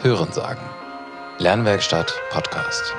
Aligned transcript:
Hörensagen. 0.00 0.62
Lernwerkstatt 1.38 2.14
Podcast. 2.30 2.94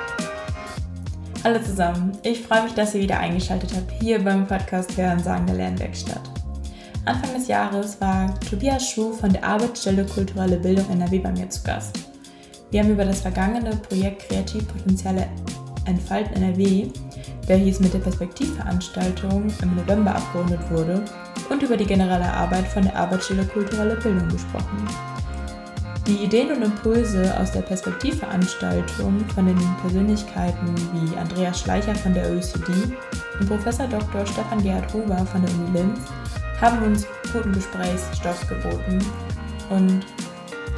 Hallo 1.42 1.58
zusammen, 1.62 2.12
ich 2.22 2.42
freue 2.42 2.64
mich, 2.64 2.74
dass 2.74 2.94
ihr 2.94 3.00
wieder 3.00 3.18
eingeschaltet 3.18 3.72
habt 3.74 3.90
hier 4.02 4.22
beim 4.22 4.46
Podcast 4.46 4.94
Hörensagen 4.98 5.46
der 5.46 5.56
Lernwerkstatt. 5.56 6.20
Anfang 7.06 7.32
des 7.32 7.48
Jahres 7.48 7.98
war 8.02 8.38
Tobias 8.40 8.86
Schuh 8.86 9.14
von 9.14 9.32
der 9.32 9.42
Arbeitsstelle 9.42 10.04
Kulturelle 10.04 10.58
Bildung 10.58 10.90
NRW 10.90 11.20
bei 11.20 11.32
mir 11.32 11.48
zu 11.48 11.62
Gast. 11.62 11.98
Wir 12.70 12.82
haben 12.82 12.90
über 12.90 13.06
das 13.06 13.22
vergangene 13.22 13.74
Projekt 13.76 14.28
Kreativpotenziale 14.28 15.26
Entfalten 15.86 16.34
NRW, 16.42 16.88
welches 17.46 17.80
mit 17.80 17.94
der 17.94 18.00
Perspektivveranstaltung 18.00 19.50
im 19.62 19.74
November 19.74 20.16
abgerundet 20.16 20.70
wurde, 20.70 21.02
und 21.48 21.62
über 21.62 21.78
die 21.78 21.86
generelle 21.86 22.30
Arbeit 22.30 22.66
von 22.66 22.82
der 22.82 22.94
Arbeitsstelle 22.94 23.46
Kulturelle 23.46 23.96
Bildung 23.96 24.28
gesprochen. 24.28 24.86
Die 26.06 26.24
Ideen 26.24 26.50
und 26.52 26.62
Impulse 26.62 27.38
aus 27.38 27.52
der 27.52 27.62
Perspektivveranstaltung 27.62 29.24
von 29.34 29.46
den 29.46 29.58
Persönlichkeiten 29.80 30.74
wie 30.94 31.16
Andreas 31.16 31.60
Schleicher 31.60 31.94
von 31.94 32.14
der 32.14 32.30
OECD 32.30 32.72
und 33.38 33.48
Professor 33.48 33.86
Dr. 33.86 34.26
Stefan 34.26 34.62
Gerhard 34.62 34.92
Huber 34.92 35.24
von 35.26 35.42
der 35.42 35.54
Uni 35.54 35.78
Linz 35.78 36.00
haben 36.60 36.82
uns 36.82 37.06
guten 37.32 37.52
Gesprächsstoff 37.52 38.46
geboten 38.48 38.98
und 39.70 40.04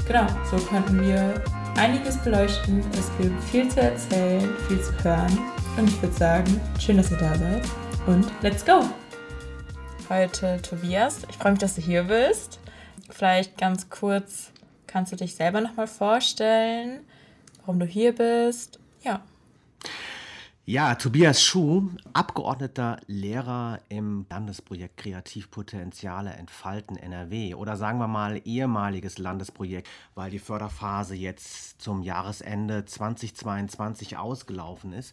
genau, 0.07 0.27
so 0.51 0.57
konnten 0.59 1.01
wir 1.01 1.35
einiges 1.77 2.19
beleuchten. 2.19 2.85
Es 2.93 3.11
gibt 3.19 3.43
viel 3.45 3.69
zu 3.69 3.81
erzählen, 3.81 4.49
viel 4.69 4.81
zu 4.81 4.93
hören 5.03 5.39
und 5.77 5.89
ich 5.89 6.03
würde 6.03 6.15
sagen, 6.15 6.61
schön, 6.79 6.99
dass 6.99 7.11
ihr 7.11 7.17
da 7.19 7.35
seid 7.35 7.63
und 8.07 8.27
let's 8.43 8.65
go! 8.65 8.85
Heute 10.09 10.61
Tobias, 10.61 11.21
ich 11.31 11.37
freue 11.37 11.53
mich, 11.53 11.61
dass 11.61 11.75
du 11.75 11.81
hier 11.81 12.05
bist. 12.05 12.61
Vielleicht 13.09 13.57
ganz 13.57 13.89
kurz 13.89 14.52
Kannst 14.93 15.11
du 15.11 15.17
dich 15.17 15.35
selber 15.35 15.63
nochmal 15.63 15.87
vorstellen, 15.87 17.01
warum 17.61 17.81
du 17.81 17.87
hier 17.87 18.15
bist? 18.15 18.79
Ja. 19.01 19.23
Ja, 20.65 20.95
Tobias 20.95 21.43
Schuh, 21.43 21.91
Abgeordneter 22.13 23.01
Lehrer 23.09 23.81
im 23.89 24.27
Landesprojekt 24.31 24.97
Kreativpotenziale 24.97 26.35
entfalten 26.35 26.97
NRW 26.97 27.57
oder 27.57 27.77
sagen 27.77 27.99
wir 27.99 28.07
mal 28.07 28.41
ehemaliges 28.45 29.19
Landesprojekt, 29.19 29.89
weil 30.15 30.31
die 30.31 30.39
Förderphase 30.39 31.17
jetzt 31.17 31.83
zum 31.83 32.05
Jahresende 32.05 32.85
2022 32.85 34.17
ausgelaufen 34.19 34.93
ist. 34.93 35.13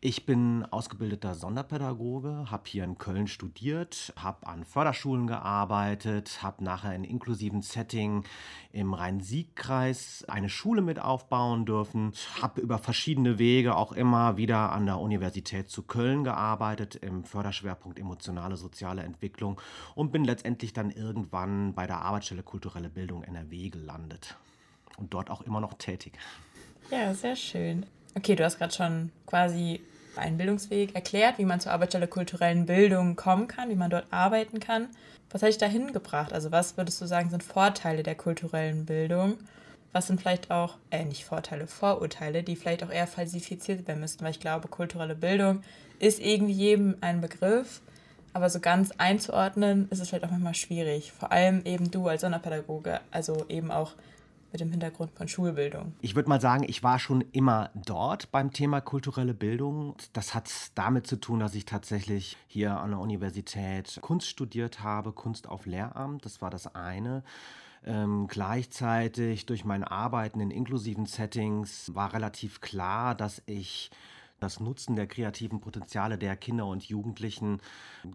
Ich 0.00 0.26
bin 0.26 0.64
ausgebildeter 0.64 1.36
Sonderpädagoge, 1.36 2.50
habe 2.50 2.64
hier 2.66 2.82
in 2.82 2.98
Köln 2.98 3.28
studiert, 3.28 4.12
habe 4.16 4.48
an 4.48 4.64
Förderschulen 4.64 5.28
gearbeitet, 5.28 6.42
habe 6.42 6.64
nachher 6.64 6.96
in 6.96 7.04
inklusiven 7.04 7.62
Setting 7.62 8.24
im 8.72 8.94
Rhein-Sieg-Kreis 8.94 10.24
eine 10.26 10.48
Schule 10.48 10.82
mit 10.82 10.98
aufbauen 10.98 11.66
dürfen, 11.66 12.14
habe 12.42 12.60
über 12.60 12.78
verschiedene 12.78 13.38
Wege 13.38 13.76
auch 13.76 13.92
immer 13.92 14.36
wieder 14.36 14.72
an 14.72 14.87
der 14.88 14.98
Universität 14.98 15.70
zu 15.70 15.82
Köln 15.82 16.24
gearbeitet 16.24 16.96
im 16.96 17.24
Förderschwerpunkt 17.24 17.98
emotionale 17.98 18.56
soziale 18.56 19.02
Entwicklung 19.02 19.60
und 19.94 20.10
bin 20.10 20.24
letztendlich 20.24 20.72
dann 20.72 20.90
irgendwann 20.90 21.74
bei 21.74 21.86
der 21.86 22.02
Arbeitsstelle 22.02 22.42
kulturelle 22.42 22.88
Bildung 22.88 23.22
NRW 23.22 23.68
gelandet 23.68 24.36
und 24.96 25.14
dort 25.14 25.30
auch 25.30 25.42
immer 25.42 25.60
noch 25.60 25.74
tätig. 25.74 26.12
Ja, 26.90 27.14
sehr 27.14 27.36
schön. 27.36 27.86
Okay, 28.14 28.34
du 28.34 28.44
hast 28.44 28.58
gerade 28.58 28.74
schon 28.74 29.12
quasi 29.26 29.80
einen 30.16 30.36
Bildungsweg 30.36 30.94
erklärt, 30.94 31.38
wie 31.38 31.44
man 31.44 31.60
zur 31.60 31.72
Arbeitsstelle 31.72 32.08
kulturellen 32.08 32.66
Bildung 32.66 33.14
kommen 33.14 33.46
kann, 33.46 33.70
wie 33.70 33.76
man 33.76 33.90
dort 33.90 34.06
arbeiten 34.10 34.58
kann. 34.58 34.88
Was 35.30 35.42
hat 35.42 35.50
dich 35.50 35.58
dahin 35.58 35.92
gebracht? 35.92 36.32
Also 36.32 36.50
was 36.50 36.76
würdest 36.76 37.00
du 37.00 37.06
sagen, 37.06 37.30
sind 37.30 37.42
Vorteile 37.42 38.02
der 38.02 38.14
kulturellen 38.14 38.86
Bildung? 38.86 39.38
Was 39.92 40.06
sind 40.06 40.20
vielleicht 40.20 40.50
auch, 40.50 40.76
äh, 40.90 41.04
nicht 41.04 41.24
Vorteile, 41.24 41.66
Vorurteile, 41.66 42.42
die 42.42 42.56
vielleicht 42.56 42.84
auch 42.84 42.90
eher 42.90 43.06
falsifiziert 43.06 43.86
werden 43.88 44.00
müssten, 44.00 44.24
weil 44.24 44.32
ich 44.32 44.40
glaube, 44.40 44.68
kulturelle 44.68 45.14
Bildung 45.14 45.62
ist 45.98 46.20
irgendwie 46.20 46.52
jedem 46.52 46.96
ein 47.00 47.20
Begriff, 47.20 47.80
aber 48.32 48.50
so 48.50 48.60
ganz 48.60 48.92
einzuordnen 48.98 49.88
ist 49.90 50.00
es 50.00 50.10
vielleicht 50.10 50.24
auch 50.24 50.30
manchmal 50.30 50.54
schwierig. 50.54 51.12
Vor 51.12 51.32
allem 51.32 51.62
eben 51.64 51.90
du 51.90 52.06
als 52.08 52.20
Sonderpädagoge, 52.20 53.00
also 53.10 53.44
eben 53.48 53.70
auch 53.70 53.94
mit 54.52 54.60
dem 54.60 54.70
Hintergrund 54.70 55.10
von 55.12 55.28
Schulbildung. 55.28 55.92
Ich 56.00 56.14
würde 56.14 56.28
mal 56.28 56.40
sagen, 56.40 56.64
ich 56.66 56.82
war 56.82 56.98
schon 56.98 57.22
immer 57.32 57.70
dort 57.74 58.30
beim 58.30 58.52
Thema 58.52 58.80
kulturelle 58.80 59.34
Bildung. 59.34 59.94
Das 60.12 60.34
hat 60.34 60.50
damit 60.74 61.06
zu 61.06 61.16
tun, 61.16 61.40
dass 61.40 61.54
ich 61.54 61.64
tatsächlich 61.64 62.36
hier 62.46 62.78
an 62.78 62.90
der 62.90 63.00
Universität 63.00 63.98
Kunst 64.00 64.28
studiert 64.28 64.82
habe, 64.82 65.12
Kunst 65.12 65.48
auf 65.48 65.66
Lehramt. 65.66 66.24
Das 66.24 66.40
war 66.40 66.50
das 66.50 66.74
eine. 66.74 67.22
Ähm, 67.88 68.26
gleichzeitig 68.26 69.46
durch 69.46 69.64
mein 69.64 69.82
Arbeiten 69.82 70.40
in 70.40 70.50
inklusiven 70.50 71.06
Settings 71.06 71.94
war 71.94 72.12
relativ 72.12 72.60
klar, 72.60 73.14
dass 73.14 73.42
ich 73.46 73.90
das 74.40 74.60
Nutzen 74.60 74.94
der 74.94 75.06
kreativen 75.06 75.60
Potenziale 75.60 76.18
der 76.18 76.36
Kinder 76.36 76.66
und 76.66 76.84
Jugendlichen 76.84 77.62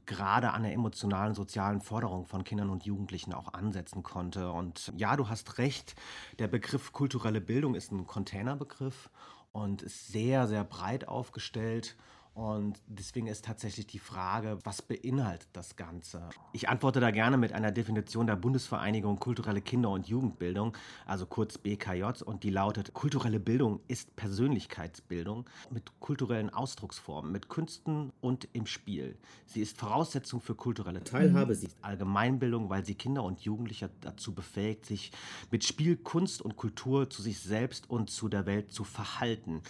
gerade 0.06 0.52
an 0.52 0.62
der 0.62 0.74
emotionalen, 0.74 1.34
sozialen 1.34 1.82
Förderung 1.82 2.28
von 2.28 2.44
Kindern 2.44 2.70
und 2.70 2.86
Jugendlichen 2.86 3.34
auch 3.34 3.52
ansetzen 3.56 4.04
konnte. 4.04 4.52
Und 4.52 4.94
ja, 4.96 5.18
du 5.18 5.28
hast 5.28 5.58
recht, 5.58 5.96
der 6.38 6.48
Begriff 6.48 6.92
kulturelle 6.94 7.42
Bildung 7.42 7.74
ist 7.74 7.92
ein 7.92 8.06
Containerbegriff 8.06 9.10
und 9.54 9.82
ist 9.82 10.10
sehr, 10.10 10.48
sehr 10.48 10.64
breit 10.64 11.08
aufgestellt. 11.08 11.96
Und 12.34 12.82
deswegen 12.88 13.28
ist 13.28 13.46
tatsächlich 13.46 13.86
die 13.86 14.00
Frage, 14.00 14.58
was 14.64 14.82
beinhaltet 14.82 15.50
das 15.54 15.76
Ganze? 15.76 16.30
Ich 16.52 16.68
antworte 16.68 17.00
da 17.00 17.12
gerne 17.12 17.38
mit 17.38 17.54
einer 17.54 17.72
Definition 17.72 18.26
der 18.26 18.36
Bundesvereinigung 18.36 19.20
Kulturelle 19.20 19.62
Kinder- 19.62 19.92
und 19.92 20.08
Jugendbildung, 20.08 20.76
also 21.06 21.28
kurz 21.28 21.60
BKJ, 21.60 22.24
und 22.26 22.44
die 22.44 22.50
lautet, 22.50 22.94
kulturelle 22.94 23.40
Bildung 23.40 23.82
ist 23.88 24.16
Persönlichkeitsbildung 24.16 25.48
mit 25.70 26.00
kulturellen 26.00 26.50
Ausdrucksformen, 26.50 27.32
mit 27.32 27.50
Künsten 27.50 28.12
und 28.20 28.48
im 28.54 28.66
Spiel. 28.66 29.16
Sie 29.46 29.62
ist 29.62 29.78
Voraussetzung 29.78 30.42
für 30.42 30.56
kulturelle 30.56 31.04
Teilhabe, 31.04 31.54
sie 31.54 31.68
ist 31.68 31.78
Allgemeinbildung, 31.84 32.68
weil 32.72 32.84
sie 32.84 32.96
Kinder 32.96 33.24
und 33.24 33.42
Jugendliche 33.42 33.92
dazu 34.02 34.34
befähigt, 34.34 34.88
sich 34.88 35.12
mit 35.52 35.64
Spiel, 35.64 35.98
Kunst 35.98 36.42
und 36.42 36.56
Kultur 36.56 37.12
zu 37.12 37.22
sich 37.22 37.40
selbst 37.40 37.92
und 37.92 38.10
zu 38.10 38.28
der 38.28 38.48
Welt 38.48 38.72
zu 38.72 38.84
verhalten. 38.84 39.62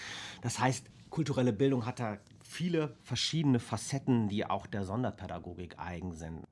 Das 0.42 0.60
heißt, 0.60 0.90
kulturelle 1.14 1.54
Bildung 1.54 1.86
hat 1.86 2.00
da 2.00 2.18
viele 2.42 2.98
verschiedene 3.04 3.60
Facetten, 3.60 4.30
die 4.30 4.48
auch 4.48 4.66
der 4.66 4.84
Sonderpädagogik 4.84 5.78
eigen 5.78 6.14
sind. 6.14 6.48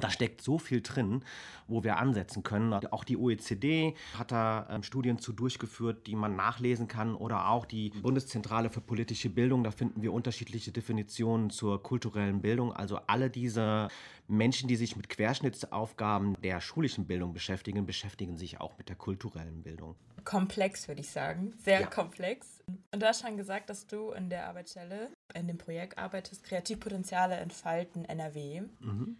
Da 0.00 0.10
steckt 0.10 0.42
so 0.42 0.58
viel 0.58 0.82
drin, 0.82 1.22
wo 1.68 1.84
wir 1.84 1.98
ansetzen 1.98 2.42
können. 2.42 2.72
Auch 2.72 3.04
die 3.04 3.16
OECD 3.16 3.94
hat 4.18 4.32
da 4.32 4.66
ähm, 4.70 4.82
Studien 4.82 5.18
zu 5.18 5.32
durchgeführt, 5.32 6.06
die 6.06 6.14
man 6.14 6.36
nachlesen 6.36 6.88
kann. 6.88 7.14
Oder 7.14 7.48
auch 7.48 7.66
die 7.66 7.90
Bundeszentrale 7.90 8.70
für 8.70 8.80
politische 8.80 9.30
Bildung. 9.30 9.64
Da 9.64 9.70
finden 9.70 10.02
wir 10.02 10.12
unterschiedliche 10.12 10.72
Definitionen 10.72 11.50
zur 11.50 11.82
kulturellen 11.82 12.40
Bildung. 12.40 12.72
Also 12.72 12.98
alle 13.06 13.30
diese 13.30 13.88
Menschen, 14.28 14.68
die 14.68 14.76
sich 14.76 14.96
mit 14.96 15.08
Querschnittsaufgaben 15.08 16.36
der 16.42 16.60
schulischen 16.60 17.06
Bildung 17.06 17.32
beschäftigen, 17.32 17.86
beschäftigen 17.86 18.36
sich 18.36 18.60
auch 18.60 18.76
mit 18.78 18.88
der 18.88 18.96
kulturellen 18.96 19.62
Bildung. 19.62 19.96
Komplex, 20.24 20.88
würde 20.88 21.00
ich 21.00 21.10
sagen. 21.10 21.54
Sehr 21.58 21.80
ja. 21.80 21.86
komplex. 21.86 22.60
Und 22.92 23.00
du 23.00 23.06
hast 23.06 23.22
schon 23.22 23.36
gesagt, 23.36 23.70
dass 23.70 23.86
du 23.86 24.10
in 24.10 24.28
der 24.28 24.48
Arbeitsstelle, 24.48 25.10
in 25.34 25.46
dem 25.46 25.56
Projekt 25.56 25.98
arbeitest, 25.98 26.42
Kreativpotenziale 26.42 27.36
entfalten 27.36 28.04
NRW. 28.04 28.62
Mhm. 28.80 29.16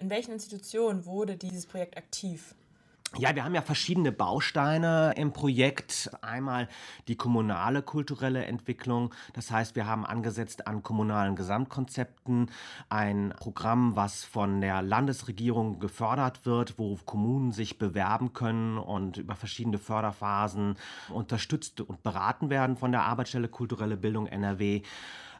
In 0.00 0.10
welchen 0.10 0.32
Institutionen 0.32 1.06
wurde 1.06 1.36
dieses 1.36 1.66
Projekt 1.66 1.96
aktiv? 1.96 2.54
Ja, 3.16 3.34
wir 3.34 3.42
haben 3.42 3.54
ja 3.54 3.62
verschiedene 3.62 4.12
Bausteine 4.12 5.14
im 5.16 5.32
Projekt. 5.32 6.10
Einmal 6.20 6.68
die 7.08 7.16
kommunale 7.16 7.82
kulturelle 7.82 8.44
Entwicklung. 8.44 9.12
Das 9.32 9.50
heißt, 9.50 9.74
wir 9.74 9.86
haben 9.86 10.06
angesetzt 10.06 10.68
an 10.68 10.84
kommunalen 10.84 11.34
Gesamtkonzepten 11.34 12.50
ein 12.90 13.34
Programm, 13.36 13.96
was 13.96 14.24
von 14.24 14.60
der 14.60 14.82
Landesregierung 14.82 15.80
gefördert 15.80 16.46
wird, 16.46 16.78
wo 16.78 16.96
Kommunen 17.06 17.50
sich 17.50 17.78
bewerben 17.78 18.34
können 18.34 18.78
und 18.78 19.16
über 19.16 19.34
verschiedene 19.34 19.78
Förderphasen 19.78 20.76
unterstützt 21.08 21.80
und 21.80 22.04
beraten 22.04 22.50
werden 22.50 22.76
von 22.76 22.92
der 22.92 23.02
Arbeitsstelle 23.02 23.48
Kulturelle 23.48 23.96
Bildung 23.96 24.26
NRW. 24.26 24.82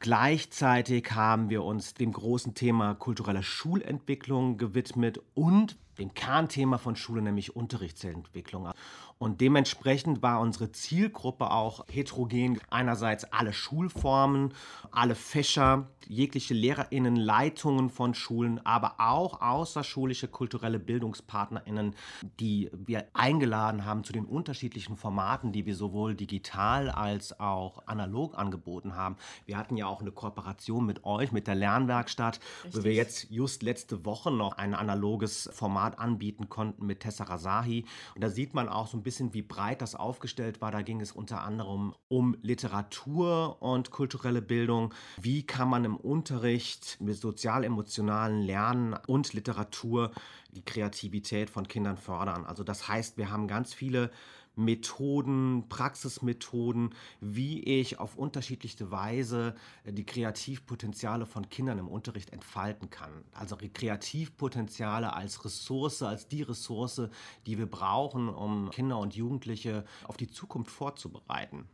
Gleichzeitig 0.00 1.10
haben 1.12 1.50
wir 1.50 1.64
uns 1.64 1.94
dem 1.94 2.12
großen 2.12 2.54
Thema 2.54 2.94
kulturelle 2.94 3.42
Schulentwicklung 3.42 4.56
gewidmet 4.56 5.20
und 5.34 5.76
dem 5.98 6.14
Kernthema 6.14 6.78
von 6.78 6.94
Schule, 6.94 7.20
nämlich 7.20 7.56
Unterrichtsentwicklung. 7.56 8.70
Und 9.18 9.40
dementsprechend 9.40 10.22
war 10.22 10.40
unsere 10.40 10.70
Zielgruppe 10.70 11.50
auch 11.50 11.84
heterogen. 11.88 12.60
Einerseits 12.70 13.24
alle 13.24 13.52
Schulformen, 13.52 14.54
alle 14.92 15.14
Fächer, 15.16 15.88
jegliche 16.06 16.54
Lehrerinnen, 16.54 17.16
Leitungen 17.16 17.90
von 17.90 18.14
Schulen, 18.14 18.64
aber 18.64 18.94
auch 18.98 19.40
außerschulische 19.40 20.28
kulturelle 20.28 20.78
Bildungspartnerinnen, 20.78 21.94
die 22.40 22.70
wir 22.72 23.06
eingeladen 23.12 23.84
haben 23.84 24.04
zu 24.04 24.12
den 24.12 24.24
unterschiedlichen 24.24 24.96
Formaten, 24.96 25.52
die 25.52 25.66
wir 25.66 25.74
sowohl 25.74 26.14
digital 26.14 26.88
als 26.88 27.38
auch 27.40 27.86
analog 27.86 28.38
angeboten 28.38 28.94
haben. 28.94 29.16
Wir 29.46 29.58
hatten 29.58 29.76
ja 29.76 29.86
auch 29.86 30.00
eine 30.00 30.12
Kooperation 30.12 30.86
mit 30.86 31.04
euch, 31.04 31.32
mit 31.32 31.46
der 31.46 31.56
Lernwerkstatt, 31.56 32.40
Richtig. 32.64 32.80
wo 32.80 32.84
wir 32.84 32.94
jetzt 32.94 33.30
just 33.30 33.62
letzte 33.62 34.04
Woche 34.04 34.30
noch 34.30 34.56
ein 34.56 34.74
analoges 34.74 35.50
Format 35.52 35.98
anbieten 35.98 36.48
konnten 36.48 36.86
mit 36.86 37.00
Tessa 37.00 37.24
Rasahi. 37.24 37.84
Und 38.14 38.22
da 38.22 38.30
sieht 38.30 38.54
man 38.54 38.68
auch, 38.68 38.86
so 38.86 38.96
ein 38.96 39.02
bisschen, 39.02 39.07
wie 39.32 39.42
breit 39.42 39.82
das 39.82 39.94
aufgestellt 39.94 40.60
war. 40.60 40.70
Da 40.70 40.82
ging 40.82 41.00
es 41.00 41.12
unter 41.12 41.42
anderem 41.42 41.94
um 42.08 42.36
Literatur 42.42 43.60
und 43.60 43.90
kulturelle 43.90 44.42
Bildung. 44.42 44.94
Wie 45.20 45.44
kann 45.44 45.68
man 45.68 45.84
im 45.84 45.96
Unterricht 45.96 46.98
mit 47.00 47.16
sozial-emotionalen 47.16 48.42
Lernen 48.42 48.96
und 49.06 49.32
Literatur 49.32 50.12
die 50.52 50.64
Kreativität 50.64 51.50
von 51.50 51.66
Kindern 51.68 51.96
fördern? 51.96 52.44
Also 52.44 52.64
das 52.64 52.88
heißt, 52.88 53.16
wir 53.16 53.30
haben 53.30 53.48
ganz 53.48 53.74
viele 53.74 54.10
Methoden, 54.58 55.64
Praxismethoden, 55.68 56.94
wie 57.20 57.62
ich 57.62 57.98
auf 57.98 58.16
unterschiedlichste 58.16 58.90
Weise 58.90 59.54
äh, 59.84 59.92
die 59.92 60.04
Kreativpotenziale 60.04 61.26
von 61.26 61.48
Kindern 61.48 61.78
im 61.78 61.88
Unterricht 61.88 62.32
entfalten 62.32 62.90
kann. 62.90 63.24
Also 63.32 63.56
Kreativpotenziale 63.56 65.14
als 65.14 65.44
Ressource, 65.44 66.02
als 66.02 66.28
die 66.28 66.42
Ressource, 66.42 67.02
die 67.46 67.58
wir 67.58 67.66
brauchen, 67.66 68.28
um 68.28 68.70
Kinder 68.70 68.98
und 68.98 69.14
Jugendliche 69.14 69.84
auf 70.04 70.16
die 70.16 70.28
Zukunft 70.28 70.70
vorzubereiten. 70.70 71.66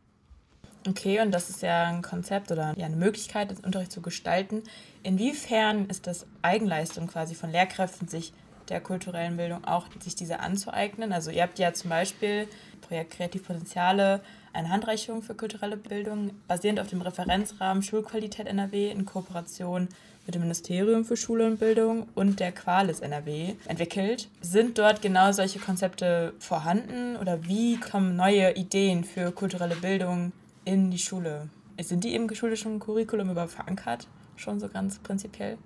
Okay, 0.87 1.19
und 1.19 1.31
das 1.31 1.49
ist 1.49 1.63
ja 1.63 1.85
ein 1.85 2.03
Konzept 2.03 2.51
oder 2.51 2.75
eine 2.77 2.95
Möglichkeit, 2.95 3.49
den 3.49 3.57
Unterricht 3.65 3.91
zu 3.91 4.01
gestalten. 4.01 4.61
Inwiefern 5.01 5.87
ist 5.87 6.05
das 6.05 6.27
Eigenleistung 6.43 7.07
quasi 7.07 7.33
von 7.33 7.49
Lehrkräften, 7.49 8.07
sich 8.07 8.33
der 8.69 8.81
kulturellen 8.81 9.37
Bildung 9.37 9.63
auch 9.65 9.87
sich 9.99 10.15
diese 10.15 10.39
anzueignen? 10.39 11.13
Also 11.13 11.31
ihr 11.31 11.43
habt 11.43 11.59
ja 11.59 11.73
zum 11.73 11.89
Beispiel 11.89 12.47
Projekt 12.81 13.11
Kreativpotenziale 13.11 14.21
eine 14.53 14.69
Handreichung 14.69 15.21
für 15.21 15.35
kulturelle 15.35 15.77
Bildung, 15.77 16.31
basierend 16.47 16.79
auf 16.79 16.87
dem 16.87 17.01
Referenzrahmen 17.01 17.83
Schulqualität 17.83 18.47
NRW 18.47 18.89
in 18.89 19.05
Kooperation 19.05 19.89
mit 20.25 20.33
dem 20.33 20.41
Ministerium 20.41 21.05
für 21.05 21.17
Schule 21.17 21.45
und 21.45 21.59
Bildung 21.59 22.07
und 22.15 22.39
der 22.39 22.51
Qualis 22.51 22.99
NRW 22.99 23.53
entwickelt. 23.67 24.29
Sind 24.41 24.77
dort 24.77 25.01
genau 25.01 25.31
solche 25.31 25.59
Konzepte 25.59 26.33
vorhanden 26.39 27.17
oder 27.17 27.45
wie 27.45 27.79
kommen 27.79 28.15
neue 28.15 28.53
Ideen 28.55 29.03
für 29.03 29.31
kulturelle 29.31 29.75
Bildung 29.75 30.31
in 30.63 30.89
die 30.89 30.99
Schule? 30.99 31.49
Sind 31.79 32.03
die 32.03 32.15
im 32.15 32.33
schulischen 32.33 32.79
Curriculum 32.79 33.29
überhaupt 33.29 33.51
verankert? 33.51 34.07
Schon 34.35 34.59
so 34.59 34.67
ganz 34.67 34.99
prinzipiell? 34.99 35.57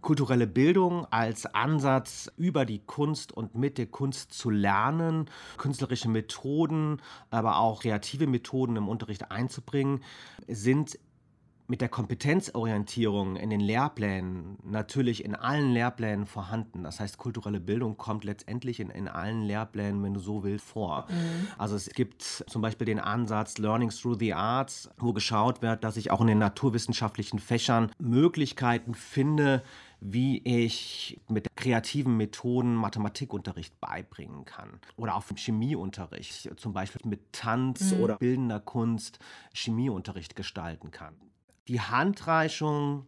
Kulturelle 0.00 0.46
Bildung 0.46 1.06
als 1.06 1.46
Ansatz, 1.46 2.30
über 2.36 2.64
die 2.64 2.80
Kunst 2.80 3.32
und 3.32 3.54
mit 3.54 3.78
der 3.78 3.86
Kunst 3.86 4.32
zu 4.32 4.50
lernen, 4.50 5.30
künstlerische 5.56 6.08
Methoden, 6.08 7.00
aber 7.30 7.58
auch 7.58 7.82
kreative 7.82 8.26
Methoden 8.26 8.76
im 8.76 8.88
Unterricht 8.88 9.30
einzubringen, 9.30 10.02
sind 10.48 10.98
mit 11.66 11.80
der 11.80 11.88
Kompetenzorientierung 11.88 13.36
in 13.36 13.48
den 13.48 13.60
Lehrplänen 13.60 14.58
natürlich 14.64 15.24
in 15.24 15.34
allen 15.34 15.72
Lehrplänen 15.72 16.26
vorhanden. 16.26 16.82
Das 16.82 17.00
heißt, 17.00 17.16
kulturelle 17.16 17.60
Bildung 17.60 17.96
kommt 17.96 18.24
letztendlich 18.24 18.80
in, 18.80 18.90
in 18.90 19.08
allen 19.08 19.42
Lehrplänen, 19.42 20.02
wenn 20.02 20.14
du 20.14 20.20
so 20.20 20.44
willst, 20.44 20.66
vor. 20.66 21.06
Mhm. 21.08 21.48
Also 21.56 21.76
es 21.76 21.88
gibt 21.90 22.22
zum 22.22 22.60
Beispiel 22.60 22.84
den 22.84 22.98
Ansatz 22.98 23.58
Learning 23.58 23.90
through 23.90 24.18
the 24.18 24.34
Arts, 24.34 24.90
wo 24.98 25.12
geschaut 25.12 25.62
wird, 25.62 25.84
dass 25.84 25.96
ich 25.96 26.10
auch 26.10 26.20
in 26.20 26.26
den 26.26 26.38
naturwissenschaftlichen 26.38 27.38
Fächern 27.38 27.90
Möglichkeiten 27.98 28.94
finde, 28.94 29.62
wie 30.00 30.38
ich 30.44 31.18
mit 31.28 31.48
kreativen 31.56 32.18
Methoden 32.18 32.74
Mathematikunterricht 32.74 33.80
beibringen 33.80 34.44
kann. 34.44 34.80
Oder 34.96 35.14
auch 35.14 35.24
Chemieunterricht, 35.34 36.50
zum 36.56 36.74
Beispiel 36.74 37.00
mit 37.08 37.32
Tanz 37.32 37.92
mhm. 37.92 38.00
oder 38.00 38.16
bildender 38.16 38.60
Kunst 38.60 39.18
Chemieunterricht 39.54 40.36
gestalten 40.36 40.90
kann. 40.90 41.14
Die 41.68 41.80
Handreichung 41.80 43.06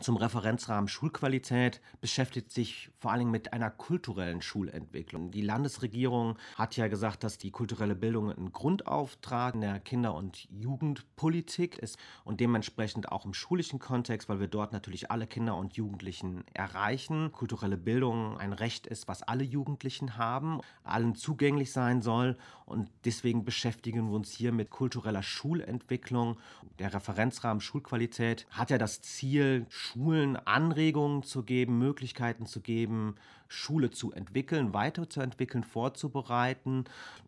zum 0.00 0.16
Referenzrahmen 0.16 0.88
Schulqualität 0.88 1.80
beschäftigt 2.00 2.50
sich 2.50 2.90
vor 2.98 3.16
Dingen 3.16 3.30
mit 3.30 3.52
einer 3.52 3.70
kulturellen 3.70 4.42
Schulentwicklung. 4.42 5.30
Die 5.30 5.42
Landesregierung 5.42 6.38
hat 6.56 6.76
ja 6.76 6.88
gesagt, 6.88 7.22
dass 7.22 7.38
die 7.38 7.50
kulturelle 7.50 7.94
Bildung 7.94 8.30
ein 8.30 8.52
Grundauftrag 8.52 9.54
in 9.54 9.60
der 9.60 9.80
Kinder- 9.80 10.14
und 10.14 10.48
Jugendpolitik 10.50 11.78
ist 11.78 11.98
und 12.24 12.40
dementsprechend 12.40 13.12
auch 13.12 13.24
im 13.24 13.34
schulischen 13.34 13.78
Kontext, 13.78 14.28
weil 14.28 14.40
wir 14.40 14.48
dort 14.48 14.72
natürlich 14.72 15.10
alle 15.10 15.26
Kinder 15.26 15.56
und 15.56 15.74
Jugendlichen 15.74 16.44
erreichen. 16.54 17.32
Kulturelle 17.32 17.76
Bildung 17.76 18.38
ein 18.38 18.52
Recht 18.52 18.86
ist, 18.86 19.08
was 19.08 19.22
alle 19.22 19.44
Jugendlichen 19.44 20.16
haben, 20.16 20.60
allen 20.82 21.14
zugänglich 21.14 21.72
sein 21.72 22.02
soll 22.02 22.36
und 22.70 22.88
deswegen 23.04 23.44
beschäftigen 23.44 24.08
wir 24.08 24.14
uns 24.14 24.30
hier 24.30 24.52
mit 24.52 24.70
kultureller 24.70 25.24
Schulentwicklung. 25.24 26.38
Der 26.78 26.94
Referenzrahmen 26.94 27.60
Schulqualität 27.60 28.46
hat 28.50 28.70
ja 28.70 28.78
das 28.78 29.02
Ziel, 29.02 29.66
Schulen 29.90 30.36
Anregungen 30.36 31.24
zu 31.24 31.42
geben, 31.42 31.78
Möglichkeiten 31.78 32.46
zu 32.46 32.60
geben, 32.60 33.16
Schule 33.48 33.90
zu 33.90 34.12
entwickeln, 34.12 34.72
weiterzuentwickeln, 34.72 35.64
vorzubereiten. 35.64 36.84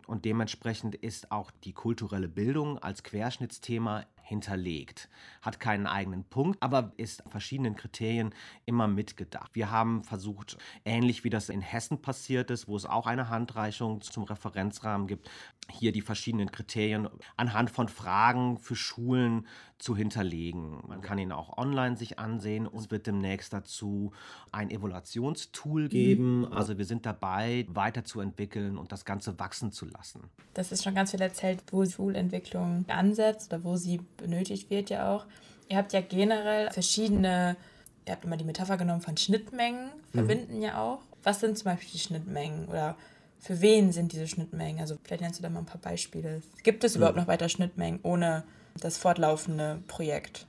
Und 0.06 0.24
dementsprechend 0.24 0.94
ist 0.94 1.32
auch 1.32 1.50
die 1.64 1.72
kulturelle 1.72 2.28
Bildung 2.28 2.78
als 2.78 3.02
Querschnittsthema 3.02 4.04
hinterlegt. 4.22 5.08
Hat 5.40 5.58
keinen 5.58 5.86
eigenen 5.88 6.24
Punkt, 6.24 6.62
aber 6.62 6.92
ist 6.96 7.24
verschiedenen 7.28 7.74
Kriterien 7.74 8.32
immer 8.64 8.86
mitgedacht. 8.86 9.50
Wir 9.54 9.70
haben 9.70 10.04
versucht, 10.04 10.56
ähnlich 10.84 11.24
wie 11.24 11.30
das 11.30 11.48
in 11.48 11.60
Hessen 11.60 12.00
passiert 12.00 12.50
ist, 12.50 12.68
wo 12.68 12.76
es 12.76 12.86
auch 12.86 13.06
eine 13.06 13.28
Handreichung 13.28 14.00
zum 14.00 14.22
Referenzrahmen 14.22 15.08
gibt, 15.08 15.28
hier 15.68 15.92
die 15.92 16.00
verschiedenen 16.00 16.50
Kriterien 16.52 17.08
anhand 17.36 17.70
von 17.70 17.88
Fragen 17.88 18.58
für 18.58 18.76
Schulen 18.76 19.46
zu 19.82 19.96
hinterlegen. 19.96 20.80
Man 20.86 21.02
kann 21.02 21.18
ihn 21.18 21.32
auch 21.32 21.58
online 21.58 21.96
sich 21.96 22.20
ansehen 22.20 22.68
und 22.68 22.78
es 22.78 22.90
wird 22.92 23.08
demnächst 23.08 23.52
dazu 23.52 24.12
ein 24.52 24.70
Evaluationstool 24.70 25.88
geben. 25.88 26.40
Mhm. 26.40 26.52
Also 26.52 26.78
wir 26.78 26.84
sind 26.84 27.04
dabei, 27.04 27.66
weiterzuentwickeln 27.68 28.78
und 28.78 28.92
das 28.92 29.04
Ganze 29.04 29.40
wachsen 29.40 29.72
zu 29.72 29.86
lassen. 29.86 30.20
Das 30.54 30.70
ist 30.70 30.84
schon 30.84 30.94
ganz 30.94 31.10
viel 31.10 31.20
erzählt, 31.20 31.64
wo 31.72 31.84
Schulentwicklung 31.84 32.84
ansetzt 32.88 33.52
oder 33.52 33.64
wo 33.64 33.76
sie 33.76 34.00
benötigt 34.16 34.70
wird 34.70 34.88
ja 34.88 35.12
auch. 35.12 35.26
Ihr 35.68 35.78
habt 35.78 35.92
ja 35.92 36.00
generell 36.00 36.70
verschiedene, 36.70 37.56
ihr 38.06 38.12
habt 38.12 38.24
immer 38.24 38.36
die 38.36 38.44
Metapher 38.44 38.76
genommen 38.76 39.00
von 39.00 39.16
Schnittmengen, 39.16 39.86
mhm. 39.86 40.16
verbinden 40.16 40.56
mhm. 40.56 40.62
ja 40.62 40.80
auch. 40.80 41.00
Was 41.24 41.40
sind 41.40 41.58
zum 41.58 41.64
Beispiel 41.64 41.90
die 41.92 41.98
Schnittmengen 41.98 42.68
oder 42.68 42.96
für 43.40 43.60
wen 43.60 43.90
sind 43.90 44.12
diese 44.12 44.28
Schnittmengen? 44.28 44.80
Also 44.80 44.96
vielleicht 45.02 45.22
nennst 45.22 45.40
du 45.40 45.42
da 45.42 45.50
mal 45.50 45.60
ein 45.60 45.66
paar 45.66 45.80
Beispiele. 45.80 46.40
Gibt 46.62 46.84
es 46.84 46.94
mhm. 46.94 46.98
überhaupt 46.98 47.16
noch 47.16 47.26
weiter 47.26 47.48
Schnittmengen 47.48 47.98
ohne 48.04 48.44
das 48.80 48.98
fortlaufende 48.98 49.82
Projekt? 49.86 50.46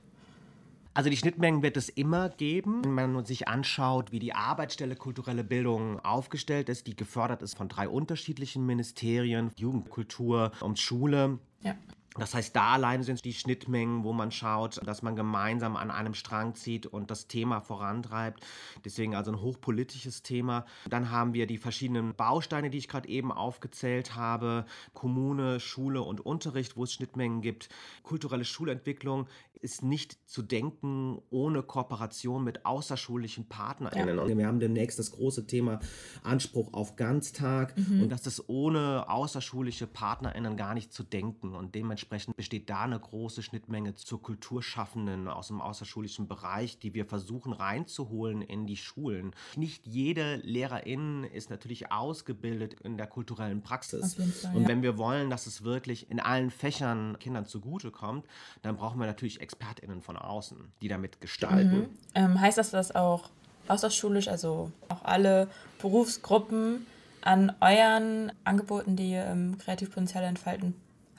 Also 0.94 1.10
die 1.10 1.16
Schnittmengen 1.16 1.62
wird 1.62 1.76
es 1.76 1.88
immer 1.88 2.28
geben. 2.28 2.82
Wenn 2.84 3.12
man 3.12 3.24
sich 3.24 3.48
anschaut, 3.48 4.12
wie 4.12 4.20
die 4.20 4.32
Arbeitsstelle 4.32 4.94
kulturelle 4.94 5.42
Bildung 5.42 5.98
aufgestellt 6.00 6.68
ist, 6.68 6.86
die 6.86 6.94
gefördert 6.94 7.42
ist 7.42 7.56
von 7.56 7.68
drei 7.68 7.88
unterschiedlichen 7.88 8.64
Ministerien, 8.64 9.50
Jugend, 9.56 9.90
Kultur 9.90 10.52
und 10.60 10.78
Schule. 10.78 11.40
Ja. 11.62 11.74
Das 12.16 12.32
heißt, 12.32 12.54
da 12.54 12.74
allein 12.74 13.02
sind 13.02 13.24
die 13.24 13.32
Schnittmengen, 13.32 14.04
wo 14.04 14.12
man 14.12 14.30
schaut, 14.30 14.80
dass 14.86 15.02
man 15.02 15.16
gemeinsam 15.16 15.76
an 15.76 15.90
einem 15.90 16.14
Strang 16.14 16.54
zieht 16.54 16.86
und 16.86 17.10
das 17.10 17.26
Thema 17.26 17.60
vorantreibt. 17.60 18.44
Deswegen 18.84 19.16
also 19.16 19.32
ein 19.32 19.40
hochpolitisches 19.40 20.22
Thema. 20.22 20.64
Dann 20.88 21.10
haben 21.10 21.34
wir 21.34 21.46
die 21.48 21.58
verschiedenen 21.58 22.14
Bausteine, 22.14 22.70
die 22.70 22.78
ich 22.78 22.88
gerade 22.88 23.08
eben 23.08 23.32
aufgezählt 23.32 24.14
habe. 24.14 24.64
Kommune, 24.92 25.58
Schule 25.58 26.02
und 26.02 26.24
Unterricht, 26.24 26.76
wo 26.76 26.84
es 26.84 26.92
Schnittmengen 26.92 27.42
gibt. 27.42 27.68
Kulturelle 28.04 28.44
Schulentwicklung 28.44 29.26
ist 29.60 29.82
nicht 29.82 30.18
zu 30.28 30.42
denken 30.42 31.20
ohne 31.30 31.62
Kooperation 31.62 32.44
mit 32.44 32.66
außerschulischen 32.66 33.48
PartnerInnen. 33.48 34.18
Ja. 34.18 34.36
Wir 34.36 34.46
haben 34.46 34.60
demnächst 34.60 34.98
das 34.98 35.10
große 35.12 35.46
Thema 35.46 35.80
Anspruch 36.22 36.74
auf 36.74 36.96
Ganztag 36.96 37.76
mhm. 37.78 38.02
und 38.02 38.12
das 38.12 38.26
ist 38.26 38.48
ohne 38.48 39.08
außerschulische 39.08 39.86
PartnerInnen 39.86 40.56
gar 40.56 40.74
nicht 40.74 40.92
zu 40.92 41.02
denken 41.02 41.54
und 41.54 41.74
dementsprechend 41.74 42.03
Dementsprechend 42.04 42.36
besteht 42.36 42.70
da 42.70 42.82
eine 42.82 42.98
große 42.98 43.42
Schnittmenge 43.42 43.94
zur 43.94 44.20
Kulturschaffenden 44.20 45.28
aus 45.28 45.48
dem 45.48 45.60
außerschulischen 45.60 46.28
Bereich, 46.28 46.78
die 46.78 46.94
wir 46.94 47.06
versuchen 47.06 47.52
reinzuholen 47.52 48.42
in 48.42 48.66
die 48.66 48.76
Schulen. 48.76 49.34
Nicht 49.56 49.86
jede 49.86 50.36
Lehrerin 50.36 51.24
ist 51.24 51.50
natürlich 51.50 51.90
ausgebildet 51.90 52.74
in 52.80 52.96
der 52.96 53.06
kulturellen 53.06 53.62
Praxis. 53.62 54.14
Fall, 54.14 54.54
Und 54.54 54.68
wenn 54.68 54.82
wir 54.82 54.98
wollen, 54.98 55.30
dass 55.30 55.46
es 55.46 55.64
wirklich 55.64 56.10
in 56.10 56.20
allen 56.20 56.50
Fächern 56.50 57.18
Kindern 57.18 57.46
zugutekommt, 57.46 58.26
dann 58.62 58.76
brauchen 58.76 59.00
wir 59.00 59.06
natürlich 59.06 59.40
ExpertInnen 59.40 60.02
von 60.02 60.16
außen, 60.16 60.72
die 60.82 60.88
damit 60.88 61.20
gestalten. 61.20 61.78
Mhm. 61.78 61.88
Ähm, 62.14 62.40
heißt 62.40 62.58
das, 62.58 62.70
dass 62.70 62.94
auch 62.94 63.30
außerschulisch, 63.68 64.28
also 64.28 64.70
auch 64.88 65.04
alle 65.04 65.48
Berufsgruppen 65.80 66.86
an 67.22 67.54
euren 67.60 68.30
Angeboten, 68.44 68.96
die 68.96 69.14
ähm, 69.14 69.56
Kreativpotenziale 69.56 70.26
entfalten, 70.26 70.74